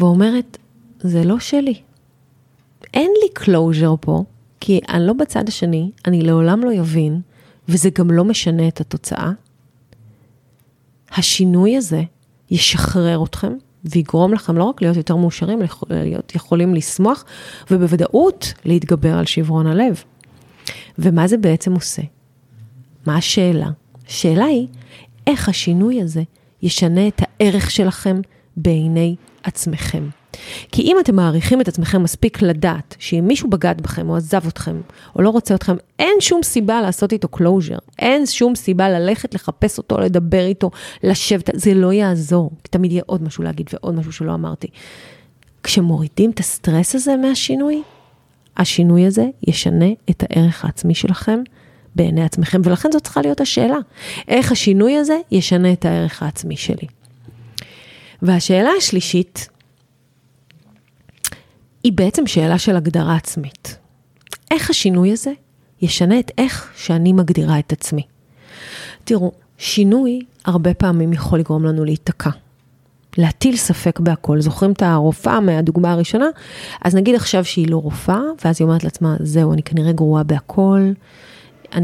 ואומרת, 0.00 0.58
זה 1.00 1.24
לא 1.24 1.38
שלי. 1.38 1.74
אין 2.94 3.10
לי 3.22 3.28
closure 3.42 3.96
פה, 4.00 4.24
כי 4.60 4.80
אני 4.88 5.06
לא 5.06 5.12
בצד 5.12 5.48
השני, 5.48 5.90
אני 6.06 6.22
לעולם 6.22 6.60
לא 6.64 6.80
אבין, 6.80 7.20
וזה 7.68 7.90
גם 7.98 8.10
לא 8.10 8.24
משנה 8.24 8.68
את 8.68 8.80
התוצאה. 8.80 9.30
השינוי 11.10 11.76
הזה 11.76 12.02
ישחרר 12.50 13.24
אתכם 13.24 13.52
ויגרום 13.84 14.34
לכם 14.34 14.56
לא 14.56 14.64
רק 14.64 14.82
להיות 14.82 14.96
יותר 14.96 15.16
מאושרים, 15.16 15.58
להיות 15.90 16.34
יכולים 16.34 16.74
לשמוח, 16.74 17.24
ובוודאות 17.70 18.52
להתגבר 18.64 19.18
על 19.18 19.26
שברון 19.26 19.66
הלב. 19.66 20.02
ומה 20.98 21.26
זה 21.26 21.36
בעצם 21.36 21.74
עושה? 21.74 22.02
מה 23.06 23.16
השאלה? 23.16 23.70
השאלה 24.08 24.44
היא, 24.44 24.66
איך 25.26 25.48
השינוי 25.48 26.02
הזה 26.02 26.22
ישנה 26.62 27.08
את 27.08 27.22
הערך 27.22 27.70
שלכם 27.70 28.20
בעיני 28.56 29.16
עצמכם. 29.44 30.08
כי 30.72 30.82
אם 30.82 30.96
אתם 31.00 31.16
מעריכים 31.16 31.60
את 31.60 31.68
עצמכם 31.68 32.02
מספיק 32.02 32.42
לדעת 32.42 32.96
שאם 32.98 33.24
מישהו 33.26 33.50
בגד 33.50 33.74
בכם 33.80 34.08
או 34.08 34.16
עזב 34.16 34.46
אתכם 34.46 34.80
או 35.16 35.22
לא 35.22 35.30
רוצה 35.30 35.54
אתכם, 35.54 35.76
אין 35.98 36.16
שום 36.20 36.42
סיבה 36.42 36.80
לעשות 36.82 37.12
איתו 37.12 37.28
closure. 37.36 37.80
אין 37.98 38.26
שום 38.26 38.54
סיבה 38.54 38.88
ללכת 38.88 39.34
לחפש 39.34 39.78
אותו, 39.78 40.00
לדבר 40.00 40.44
איתו, 40.44 40.70
לשבת, 41.02 41.50
זה 41.54 41.74
לא 41.74 41.92
יעזור. 41.92 42.50
תמיד 42.62 42.92
יהיה 42.92 43.02
עוד 43.06 43.22
משהו 43.22 43.44
להגיד 43.44 43.70
ועוד 43.72 43.94
משהו 43.94 44.12
שלא 44.12 44.34
אמרתי. 44.34 44.66
כשמורידים 45.62 46.30
את 46.30 46.40
הסטרס 46.40 46.94
הזה 46.94 47.16
מהשינוי, 47.16 47.82
השינוי 48.56 49.06
הזה 49.06 49.26
ישנה 49.46 49.88
את 50.10 50.22
הערך 50.22 50.64
העצמי 50.64 50.94
שלכם 50.94 51.38
בעיני 51.94 52.24
עצמכם, 52.24 52.60
ולכן 52.64 52.92
זאת 52.92 53.02
צריכה 53.02 53.20
להיות 53.20 53.40
השאלה. 53.40 53.78
איך 54.28 54.52
השינוי 54.52 54.96
הזה 54.96 55.16
ישנה 55.30 55.72
את 55.72 55.84
הערך 55.84 56.22
העצמי 56.22 56.56
שלי. 56.56 56.86
והשאלה 58.22 58.70
השלישית, 58.78 59.48
היא 61.84 61.92
בעצם 61.92 62.26
שאלה 62.26 62.58
של 62.58 62.76
הגדרה 62.76 63.16
עצמית. 63.16 63.78
איך 64.50 64.70
השינוי 64.70 65.12
הזה 65.12 65.32
ישנה 65.82 66.18
את 66.18 66.30
איך 66.38 66.72
שאני 66.76 67.12
מגדירה 67.12 67.58
את 67.58 67.72
עצמי. 67.72 68.02
תראו, 69.04 69.32
שינוי 69.58 70.20
הרבה 70.44 70.74
פעמים 70.74 71.12
יכול 71.12 71.38
לגרום 71.38 71.64
לנו 71.64 71.84
להיתקע. 71.84 72.30
להטיל 73.18 73.56
ספק 73.56 74.00
בהכל. 74.00 74.40
זוכרים 74.40 74.72
את 74.72 74.82
הרופאה 74.82 75.40
מהדוגמה 75.40 75.92
הראשונה? 75.92 76.26
אז 76.84 76.94
נגיד 76.94 77.14
עכשיו 77.14 77.44
שהיא 77.44 77.70
לא 77.70 77.76
רופאה, 77.76 78.20
ואז 78.44 78.56
היא 78.60 78.66
אומרת 78.66 78.84
לעצמה, 78.84 79.16
זהו, 79.20 79.52
אני 79.52 79.62
כנראה 79.62 79.92
גרועה 79.92 80.22
בהכל, 80.22 80.92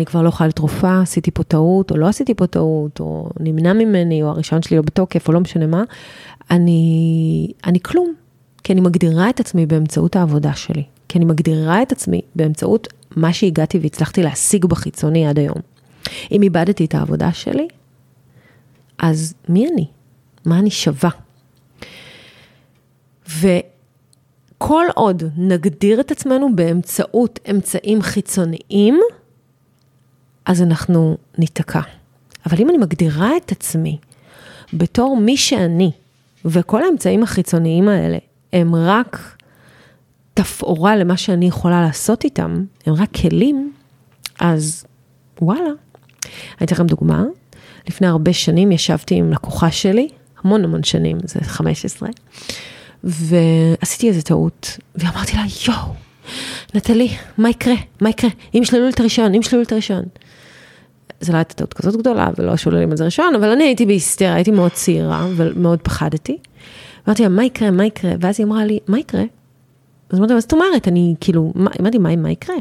כבר 0.05 0.23
לא 0.23 0.31
להיות 0.41 0.59
רופאה, 0.59 1.01
עשיתי 1.01 1.31
פה 1.31 1.43
טעות, 1.43 1.91
או 1.91 1.97
לא 1.97 2.09
עשיתי 2.09 2.35
פה 2.35 2.47
טעות, 2.47 3.01
או 3.01 3.31
נמנע 3.41 3.73
ממני, 3.73 4.23
או 4.23 4.29
הרישיון 4.29 4.63
שלי 4.63 4.77
לא 4.77 4.83
בתוקף, 4.83 5.29
או 5.29 5.33
לא 5.33 5.41
משנה 5.41 5.67
מה. 5.67 5.83
אני, 6.51 7.53
אני 7.67 7.81
כלום, 7.81 8.15
כי 8.65 8.73
אני 8.73 8.81
מגדירה 8.81 9.31
את 9.31 9.41
עצמי 9.41 9.67
באמצעות 9.67 10.17
העבודה 10.17 10.55
שלי. 10.55 10.83
כי 11.09 11.19
אני 11.19 11.25
מגדירה 11.25 11.83
את 11.83 11.93
עצמי 11.93 12.21
באמצעות 12.35 12.89
מה 13.17 13.33
שהגעתי 13.33 13.79
והצלחתי 13.79 14.23
להשיג 14.23 14.67
בחיצוני 14.67 15.27
עד 15.27 15.39
היום. 15.39 15.57
אם 16.33 16.43
איבדתי 16.43 16.85
את 16.85 16.95
העבודה 16.95 17.33
שלי, 17.33 17.69
אז 18.99 19.35
מי 19.49 19.69
אני? 19.73 19.87
מה 20.45 20.59
אני 20.59 20.71
שווה? 20.71 21.11
וכל 23.29 24.85
עוד 24.95 25.23
נגדיר 25.37 26.01
את 26.01 26.11
עצמנו 26.11 26.57
באמצעות 26.57 27.39
אמצעים 27.51 28.03
חיצוניים, 28.03 29.01
אז 30.51 30.63
אנחנו 30.63 31.17
ניתקע. 31.39 31.81
אבל 32.47 32.59
אם 32.61 32.71
אני 32.71 32.79
מגדירה 32.79 33.31
את 33.37 33.53
עצמי 33.53 33.99
בתור 34.73 35.17
מי 35.17 35.37
שאני, 35.37 35.91
וכל 36.45 36.83
האמצעים 36.85 37.23
החיצוניים 37.23 37.89
האלה 37.89 38.19
הם 38.53 38.75
רק 38.75 39.37
תפאורה 40.35 40.97
למה 40.97 41.17
שאני 41.17 41.47
יכולה 41.47 41.83
לעשות 41.83 42.25
איתם, 42.25 42.65
הם 42.87 42.95
רק 42.95 43.17
כלים, 43.17 43.73
אז 44.41 44.85
וואלה. 45.43 45.61
אני 45.61 46.65
אתן 46.65 46.75
לכם 46.75 46.87
דוגמה. 46.87 47.25
לפני 47.89 48.07
הרבה 48.07 48.33
שנים 48.33 48.73
ישבתי 48.73 49.15
עם 49.15 49.33
לקוחה 49.33 49.71
שלי, 49.71 50.09
המון 50.45 50.65
המון 50.65 50.83
שנים, 50.83 51.19
זה 51.25 51.41
15, 51.43 52.09
ועשיתי 53.05 54.09
איזה 54.09 54.23
טעות, 54.23 54.79
ואמרתי 54.95 55.37
לה, 55.37 55.43
יואו, 55.69 55.95
נטלי, 56.75 57.17
מה 57.39 57.51
יקרה? 57.51 57.75
מה 58.01 58.11
יקרה? 58.11 58.31
אם 58.55 58.61
ישללו 58.63 58.85
לי 58.85 58.91
את 58.93 59.01
הרישיון, 59.01 59.35
אם 59.35 59.41
ישללו 59.41 59.61
לי 59.61 59.67
את 59.67 59.73
הרישיון. 59.73 60.05
זו 61.21 61.33
לא 61.33 61.37
הייתה 61.39 61.55
טעות 61.55 61.75
כזאת 61.75 61.97
גדולה, 61.97 62.31
ולא 62.39 62.57
שוללים 62.57 62.93
את 62.93 62.97
זה 62.97 63.05
ראשון, 63.05 63.35
אבל 63.35 63.51
אני 63.51 63.65
הייתי 63.65 63.87
בהיסטריה, 63.87 64.35
הייתי 64.35 64.51
מאוד 64.51 64.73
צעירה, 64.73 65.27
ומאוד 65.37 65.81
פחדתי. 65.83 66.39
אמרתי 67.09 67.23
לה, 67.23 67.29
מה 67.29 67.45
יקרה, 67.45 67.71
מה 67.71 67.85
יקרה? 67.85 68.13
ואז 68.21 68.41
היא 68.41 68.47
אמרה 68.47 68.65
לי, 68.65 68.79
מה 68.89 68.99
יקרה? 68.99 69.23
אז 70.11 70.19
אמרתי, 70.19 70.35
מה 70.35 70.41
זאת 70.41 70.53
אומרת? 70.53 70.89
אני 70.89 71.15
כאילו, 71.21 71.53
אמרתי, 71.81 71.99
מה, 71.99 72.17
מה 72.17 72.31
יקרה? 72.31 72.57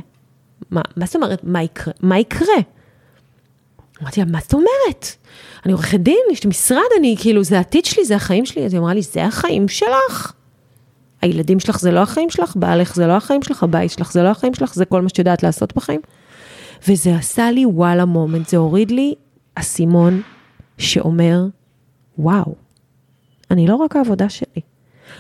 מה, 0.72 0.82
מה 0.98 1.06
זאת 1.06 1.15
אומרת, 1.15 1.43
מה 1.43 1.63
יקרה? 1.63 1.93
מה 2.02 2.19
יקרה? 2.19 2.56
אמרתי 4.02 4.19
לה, 4.19 4.26
מה 4.26 4.39
זאת 4.41 4.54
אומרת? 4.54 5.15
אני 5.65 5.74
עורכת 5.74 6.00
דין, 6.00 6.24
יש 6.32 6.43
לי 6.43 6.50
משרד, 6.50 6.80
אני 7.00 7.15
כאילו, 7.19 7.43
זה 7.43 7.58
העתיד 7.58 7.86
שלי, 7.86 8.06
זה 8.06 8.15
החיים 8.15 8.45
שלי. 8.45 8.65
אז 8.65 8.74
היא 8.74 8.80
אמרה 8.80 8.93
לי, 8.93 9.02
זה 9.02 9.26
החיים 9.26 9.67
שלך. 9.67 10.34
הילדים 11.22 11.60
שלך 11.60 11.80
זה 11.80 11.91
לא 11.91 12.00
החיים 12.00 12.30
שלך, 12.30 12.56
בעלך 12.56 12.95
זה 12.95 13.08
לא 13.08 13.13
החיים 13.13 13.41
שלך, 13.41 13.63
הבית 13.63 13.91
שלך 13.91 14.12
זה 14.12 14.24
לא 14.24 14.28
החיים 14.28 14.54
שלך, 14.54 14.74
זה 14.74 14.86
כל 14.86 15.02
מה 15.02 15.10
שאת 15.10 15.19
יודעת 15.19 15.43
לעשות 15.43 15.76
בחיים. 15.76 16.02
וזה 16.88 17.15
עשה 17.15 17.52
לי 17.52 17.65
וואלה 17.65 18.06
מומנט, 18.06 18.48
זה 18.48 18.58
הוריד 18.58 18.92
לי 18.92 19.15
אסימון 19.56 20.22
שאומר, 20.78 21.46
וואו, 22.20 22.56
אני 23.52 23.68
לא 23.68 23.76
רק 23.76 23.96
העבודה 23.96 24.30
שלי. 24.30 24.62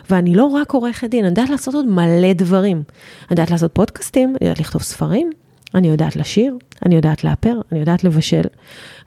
ואני 0.09 0.35
לא 0.35 0.45
רק 0.45 0.71
עורכת 0.71 1.09
דין, 1.09 1.19
אני 1.19 1.29
יודעת 1.29 1.49
לעשות 1.49 1.73
עוד 1.73 1.85
מלא 1.85 2.33
דברים. 2.33 2.77
אני 2.77 3.31
יודעת 3.31 3.51
לעשות 3.51 3.71
פודקאסטים, 3.73 4.29
אני 4.29 4.49
יודעת 4.49 4.59
לכתוב 4.59 4.81
ספרים, 4.81 5.29
אני 5.75 5.87
יודעת 5.87 6.15
לשיר, 6.15 6.57
אני 6.85 6.95
יודעת 6.95 7.23
לאפר, 7.23 7.61
אני 7.71 7.79
יודעת 7.79 8.03
לבשל, 8.03 8.41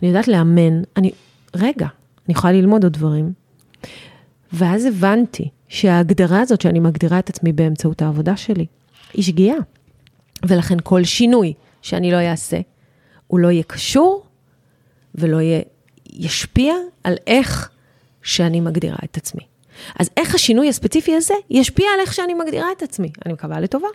אני 0.03 0.09
יודעת 0.09 0.29
לאמן, 0.29 0.83
אני, 0.97 1.11
רגע, 1.57 1.87
אני 2.27 2.35
יכולה 2.35 2.53
ללמוד 2.53 2.85
עוד 2.85 2.93
דברים. 2.93 3.33
ואז 4.53 4.85
הבנתי 4.85 5.49
שההגדרה 5.69 6.41
הזאת 6.41 6.61
שאני 6.61 6.81
מגדירה 6.81 7.19
את 7.19 7.29
עצמי 7.29 7.53
באמצעות 7.53 8.03
העבודה 8.03 8.37
שלי, 8.37 8.67
היא 9.15 9.25
שגיאה. 9.25 9.57
ולכן 10.47 10.77
כל 10.83 11.05
שינוי 11.05 11.53
שאני 11.83 12.11
לא 12.11 12.17
אעשה, 12.17 12.61
הוא 13.27 13.41
לא 13.41 13.51
יהיה 13.51 13.63
קשור 13.63 14.27
ולא 15.15 15.41
יהיה, 15.41 15.61
ישפיע 16.13 16.75
על 17.05 17.15
איך 17.27 17.71
שאני 18.23 18.61
מגדירה 18.61 18.99
את 19.05 19.17
עצמי. 19.17 19.43
אז 19.99 20.11
איך 20.17 20.35
השינוי 20.35 20.69
הספציפי 20.69 21.15
הזה 21.15 21.35
ישפיע 21.51 21.87
על 21.95 22.01
איך 22.01 22.15
שאני 22.15 22.35
מגדירה 22.35 22.67
את 22.77 22.83
עצמי? 22.83 23.09
אני 23.27 23.33
מקווה 23.33 23.61
לטובה. 23.61 23.89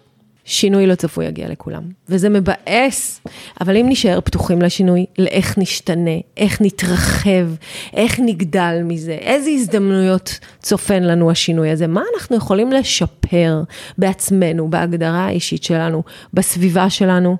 שינוי 0.47 0.87
לא 0.87 0.95
צפוי 0.95 1.25
יגיע 1.25 1.49
לכולם, 1.49 1.83
וזה 2.09 2.29
מבאס. 2.29 3.21
אבל 3.61 3.77
אם 3.77 3.85
נשאר 3.89 4.21
פתוחים 4.21 4.61
לשינוי, 4.61 5.05
לאיך 5.17 5.57
נשתנה, 5.57 6.11
איך 6.37 6.61
נתרחב, 6.61 7.47
איך 7.93 8.19
נגדל 8.19 8.81
מזה, 8.83 9.11
איזה 9.11 9.49
הזדמנויות 9.49 10.39
צופן 10.59 11.03
לנו 11.03 11.31
השינוי 11.31 11.69
הזה, 11.69 11.87
מה 11.87 12.01
אנחנו 12.15 12.35
יכולים 12.35 12.71
לשפר 12.71 13.63
בעצמנו, 13.97 14.69
בהגדרה 14.69 15.25
האישית 15.25 15.63
שלנו, 15.63 16.03
בסביבה 16.33 16.89
שלנו, 16.89 17.37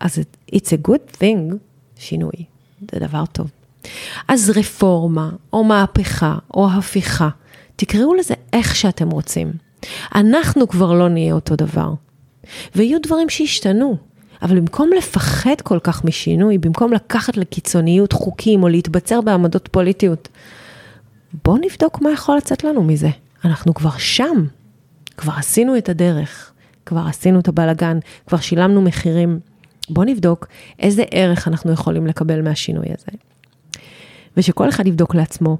אז 0.00 0.18
it's 0.52 0.68
a 0.68 0.88
good 0.88 1.20
thing, 1.20 1.54
שינוי, 1.96 2.32
זה 2.92 3.00
דבר 3.00 3.24
טוב. 3.32 3.50
אז 4.28 4.50
רפורמה, 4.56 5.30
או 5.52 5.64
מהפכה, 5.64 6.38
או 6.54 6.68
הפיכה, 6.70 7.28
תקראו 7.76 8.14
לזה 8.14 8.34
איך 8.52 8.76
שאתם 8.76 9.10
רוצים. 9.10 9.52
אנחנו 10.14 10.68
כבר 10.68 10.92
לא 10.92 11.08
נהיה 11.08 11.34
אותו 11.34 11.56
דבר. 11.56 11.92
ויהיו 12.74 12.98
דברים 13.02 13.28
שישתנו. 13.28 13.96
אבל 14.42 14.60
במקום 14.60 14.90
לפחד 14.98 15.60
כל 15.62 15.78
כך 15.82 16.04
משינוי, 16.04 16.58
במקום 16.58 16.92
לקחת 16.92 17.36
לקיצוניות 17.36 18.12
חוקים 18.12 18.62
או 18.62 18.68
להתבצר 18.68 19.20
בעמדות 19.20 19.68
פוליטיות, 19.72 20.28
בואו 21.44 21.56
נבדוק 21.56 22.02
מה 22.02 22.12
יכול 22.12 22.36
לצאת 22.36 22.64
לנו 22.64 22.82
מזה. 22.82 23.10
אנחנו 23.44 23.74
כבר 23.74 23.98
שם, 23.98 24.46
כבר 25.16 25.32
עשינו 25.36 25.78
את 25.78 25.88
הדרך, 25.88 26.52
כבר 26.86 27.00
עשינו 27.08 27.40
את 27.40 27.48
הבלגן, 27.48 27.98
כבר 28.26 28.38
שילמנו 28.38 28.82
מחירים. 28.82 29.40
בואו 29.90 30.06
נבדוק 30.06 30.46
איזה 30.78 31.02
ערך 31.10 31.48
אנחנו 31.48 31.72
יכולים 31.72 32.06
לקבל 32.06 32.42
מהשינוי 32.42 32.86
הזה. 32.86 33.18
ושכל 34.36 34.68
אחד 34.68 34.86
יבדוק 34.86 35.14
לעצמו 35.14 35.56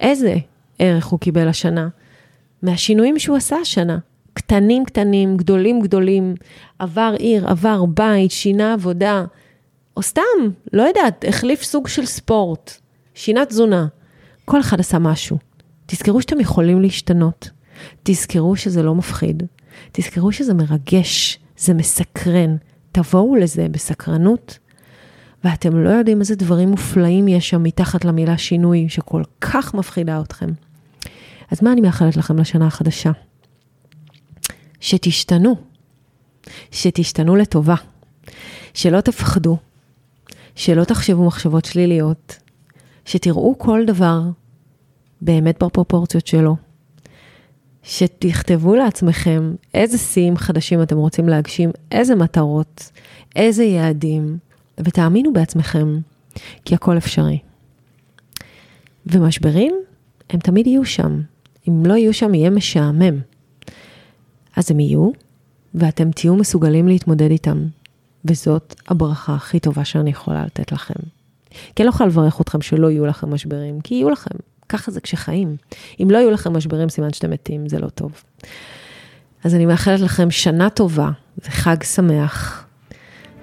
איזה 0.00 0.36
ערך 0.78 1.06
הוא 1.06 1.20
קיבל 1.20 1.48
השנה 1.48 1.88
מהשינויים 2.62 3.18
שהוא 3.18 3.36
עשה 3.36 3.56
השנה. 3.56 3.98
קטנים 4.32 4.84
קטנים, 4.84 5.36
גדולים 5.36 5.80
גדולים, 5.80 6.34
עבר 6.78 7.14
עיר, 7.18 7.48
עבר 7.48 7.84
בית, 7.84 8.30
שינה 8.30 8.72
עבודה, 8.72 9.24
או 9.96 10.02
סתם, 10.02 10.22
לא 10.72 10.82
יודעת, 10.82 11.24
החליף 11.28 11.62
סוג 11.62 11.88
של 11.88 12.06
ספורט, 12.06 12.72
שינה 13.14 13.46
תזונה. 13.46 13.86
כל 14.44 14.60
אחד 14.60 14.80
עשה 14.80 14.98
משהו. 14.98 15.38
תזכרו 15.86 16.20
שאתם 16.20 16.40
יכולים 16.40 16.82
להשתנות. 16.82 17.50
תזכרו 18.02 18.56
שזה 18.56 18.82
לא 18.82 18.94
מפחיד. 18.94 19.42
תזכרו 19.92 20.32
שזה 20.32 20.54
מרגש, 20.54 21.38
זה 21.58 21.74
מסקרן. 21.74 22.56
תבואו 22.96 23.36
לזה 23.36 23.68
בסקרנות, 23.70 24.58
ואתם 25.44 25.84
לא 25.84 25.90
יודעים 25.90 26.20
איזה 26.20 26.36
דברים 26.36 26.68
מופלאים 26.68 27.28
יש 27.28 27.50
שם 27.50 27.62
מתחת 27.62 28.04
למילה 28.04 28.38
שינוי, 28.38 28.88
שכל 28.88 29.22
כך 29.40 29.74
מפחידה 29.74 30.20
אתכם. 30.20 30.50
אז 31.50 31.62
מה 31.62 31.72
אני 31.72 31.80
מאחלת 31.80 32.16
לכם 32.16 32.38
לשנה 32.38 32.66
החדשה? 32.66 33.10
שתשתנו, 34.80 35.56
שתשתנו 36.70 37.36
לטובה, 37.36 37.74
שלא 38.74 39.00
תפחדו, 39.00 39.56
שלא 40.54 40.84
תחשבו 40.84 41.26
מחשבות 41.26 41.64
שליליות, 41.64 42.38
שתראו 43.04 43.58
כל 43.58 43.80
דבר 43.86 44.22
באמת 45.20 45.62
בפרופורציות 45.62 46.26
שלו, 46.26 46.56
שתכתבו 47.86 48.74
לעצמכם 48.74 49.54
איזה 49.74 49.98
שיאים 49.98 50.36
חדשים 50.36 50.82
אתם 50.82 50.96
רוצים 50.96 51.28
להגשים, 51.28 51.70
איזה 51.92 52.14
מטרות, 52.14 52.90
איזה 53.36 53.64
יעדים, 53.64 54.38
ותאמינו 54.80 55.32
בעצמכם, 55.32 55.98
כי 56.64 56.74
הכל 56.74 56.98
אפשרי. 56.98 57.38
ומשברים, 59.06 59.74
הם 60.30 60.40
תמיד 60.40 60.66
יהיו 60.66 60.84
שם. 60.84 61.20
אם 61.68 61.86
לא 61.86 61.94
יהיו 61.94 62.14
שם, 62.14 62.34
יהיה 62.34 62.50
משעמם. 62.50 63.20
אז 64.56 64.70
הם 64.70 64.80
יהיו, 64.80 65.10
ואתם 65.74 66.10
תהיו 66.10 66.36
מסוגלים 66.36 66.88
להתמודד 66.88 67.30
איתם. 67.30 67.66
וזאת 68.24 68.74
הברכה 68.88 69.34
הכי 69.34 69.60
טובה 69.60 69.84
שאני 69.84 70.10
יכולה 70.10 70.44
לתת 70.44 70.72
לכם. 70.72 70.94
כי 71.50 71.82
אני 71.82 71.84
לא 71.84 71.90
יכולה 71.90 72.08
לברך 72.08 72.40
אתכם 72.40 72.60
שלא 72.60 72.90
יהיו 72.90 73.06
לכם 73.06 73.34
משברים, 73.34 73.80
כי 73.80 73.94
יהיו 73.94 74.10
לכם. 74.10 74.36
ככה 74.68 74.90
זה 74.90 75.00
כשחיים. 75.00 75.56
אם 76.02 76.10
לא 76.10 76.18
יהיו 76.18 76.30
לכם 76.30 76.56
משברים, 76.56 76.88
סימן 76.88 77.12
שאתם 77.12 77.30
מתים, 77.30 77.68
זה 77.68 77.78
לא 77.78 77.88
טוב. 77.88 78.22
אז 79.44 79.54
אני 79.54 79.66
מאחלת 79.66 80.00
לכם 80.00 80.30
שנה 80.30 80.70
טובה 80.70 81.10
וחג 81.38 81.82
שמח, 81.82 82.66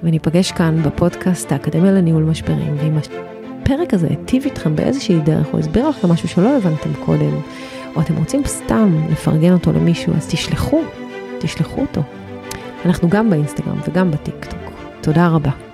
וניפגש 0.04 0.52
כאן 0.52 0.84
בפודקאסט 0.84 1.52
האקדמיה 1.52 1.92
לניהול 1.92 2.24
משברים, 2.24 2.78
ואם 2.78 2.98
הפרק 3.62 3.94
הזה 3.94 4.08
היטיב 4.08 4.44
איתכם 4.44 4.76
באיזושהי 4.76 5.20
דרך, 5.20 5.48
או 5.54 5.60
הסביר 5.60 5.90
לכם 5.90 6.10
משהו 6.10 6.30
שלא 6.30 6.58
הבנתם 6.58 6.94
קודם, 7.06 7.42
או 7.96 8.02
אתם 8.02 8.16
רוצים 8.16 8.42
סתם 8.46 9.08
לפרגן 9.12 9.54
אותו 9.54 9.74
למישהו, 9.74 10.14
אז 10.14 10.28
תשלחו, 10.28 10.82
תשלחו 11.40 11.82
אותו. 11.82 12.02
אנחנו 12.86 13.10
גם 13.10 13.30
באינסטגרם 13.30 13.80
וגם 13.88 14.12
בטיק 14.12 14.46
טוק. 14.46 14.74
תודה 15.02 15.28
רבה. 15.28 15.73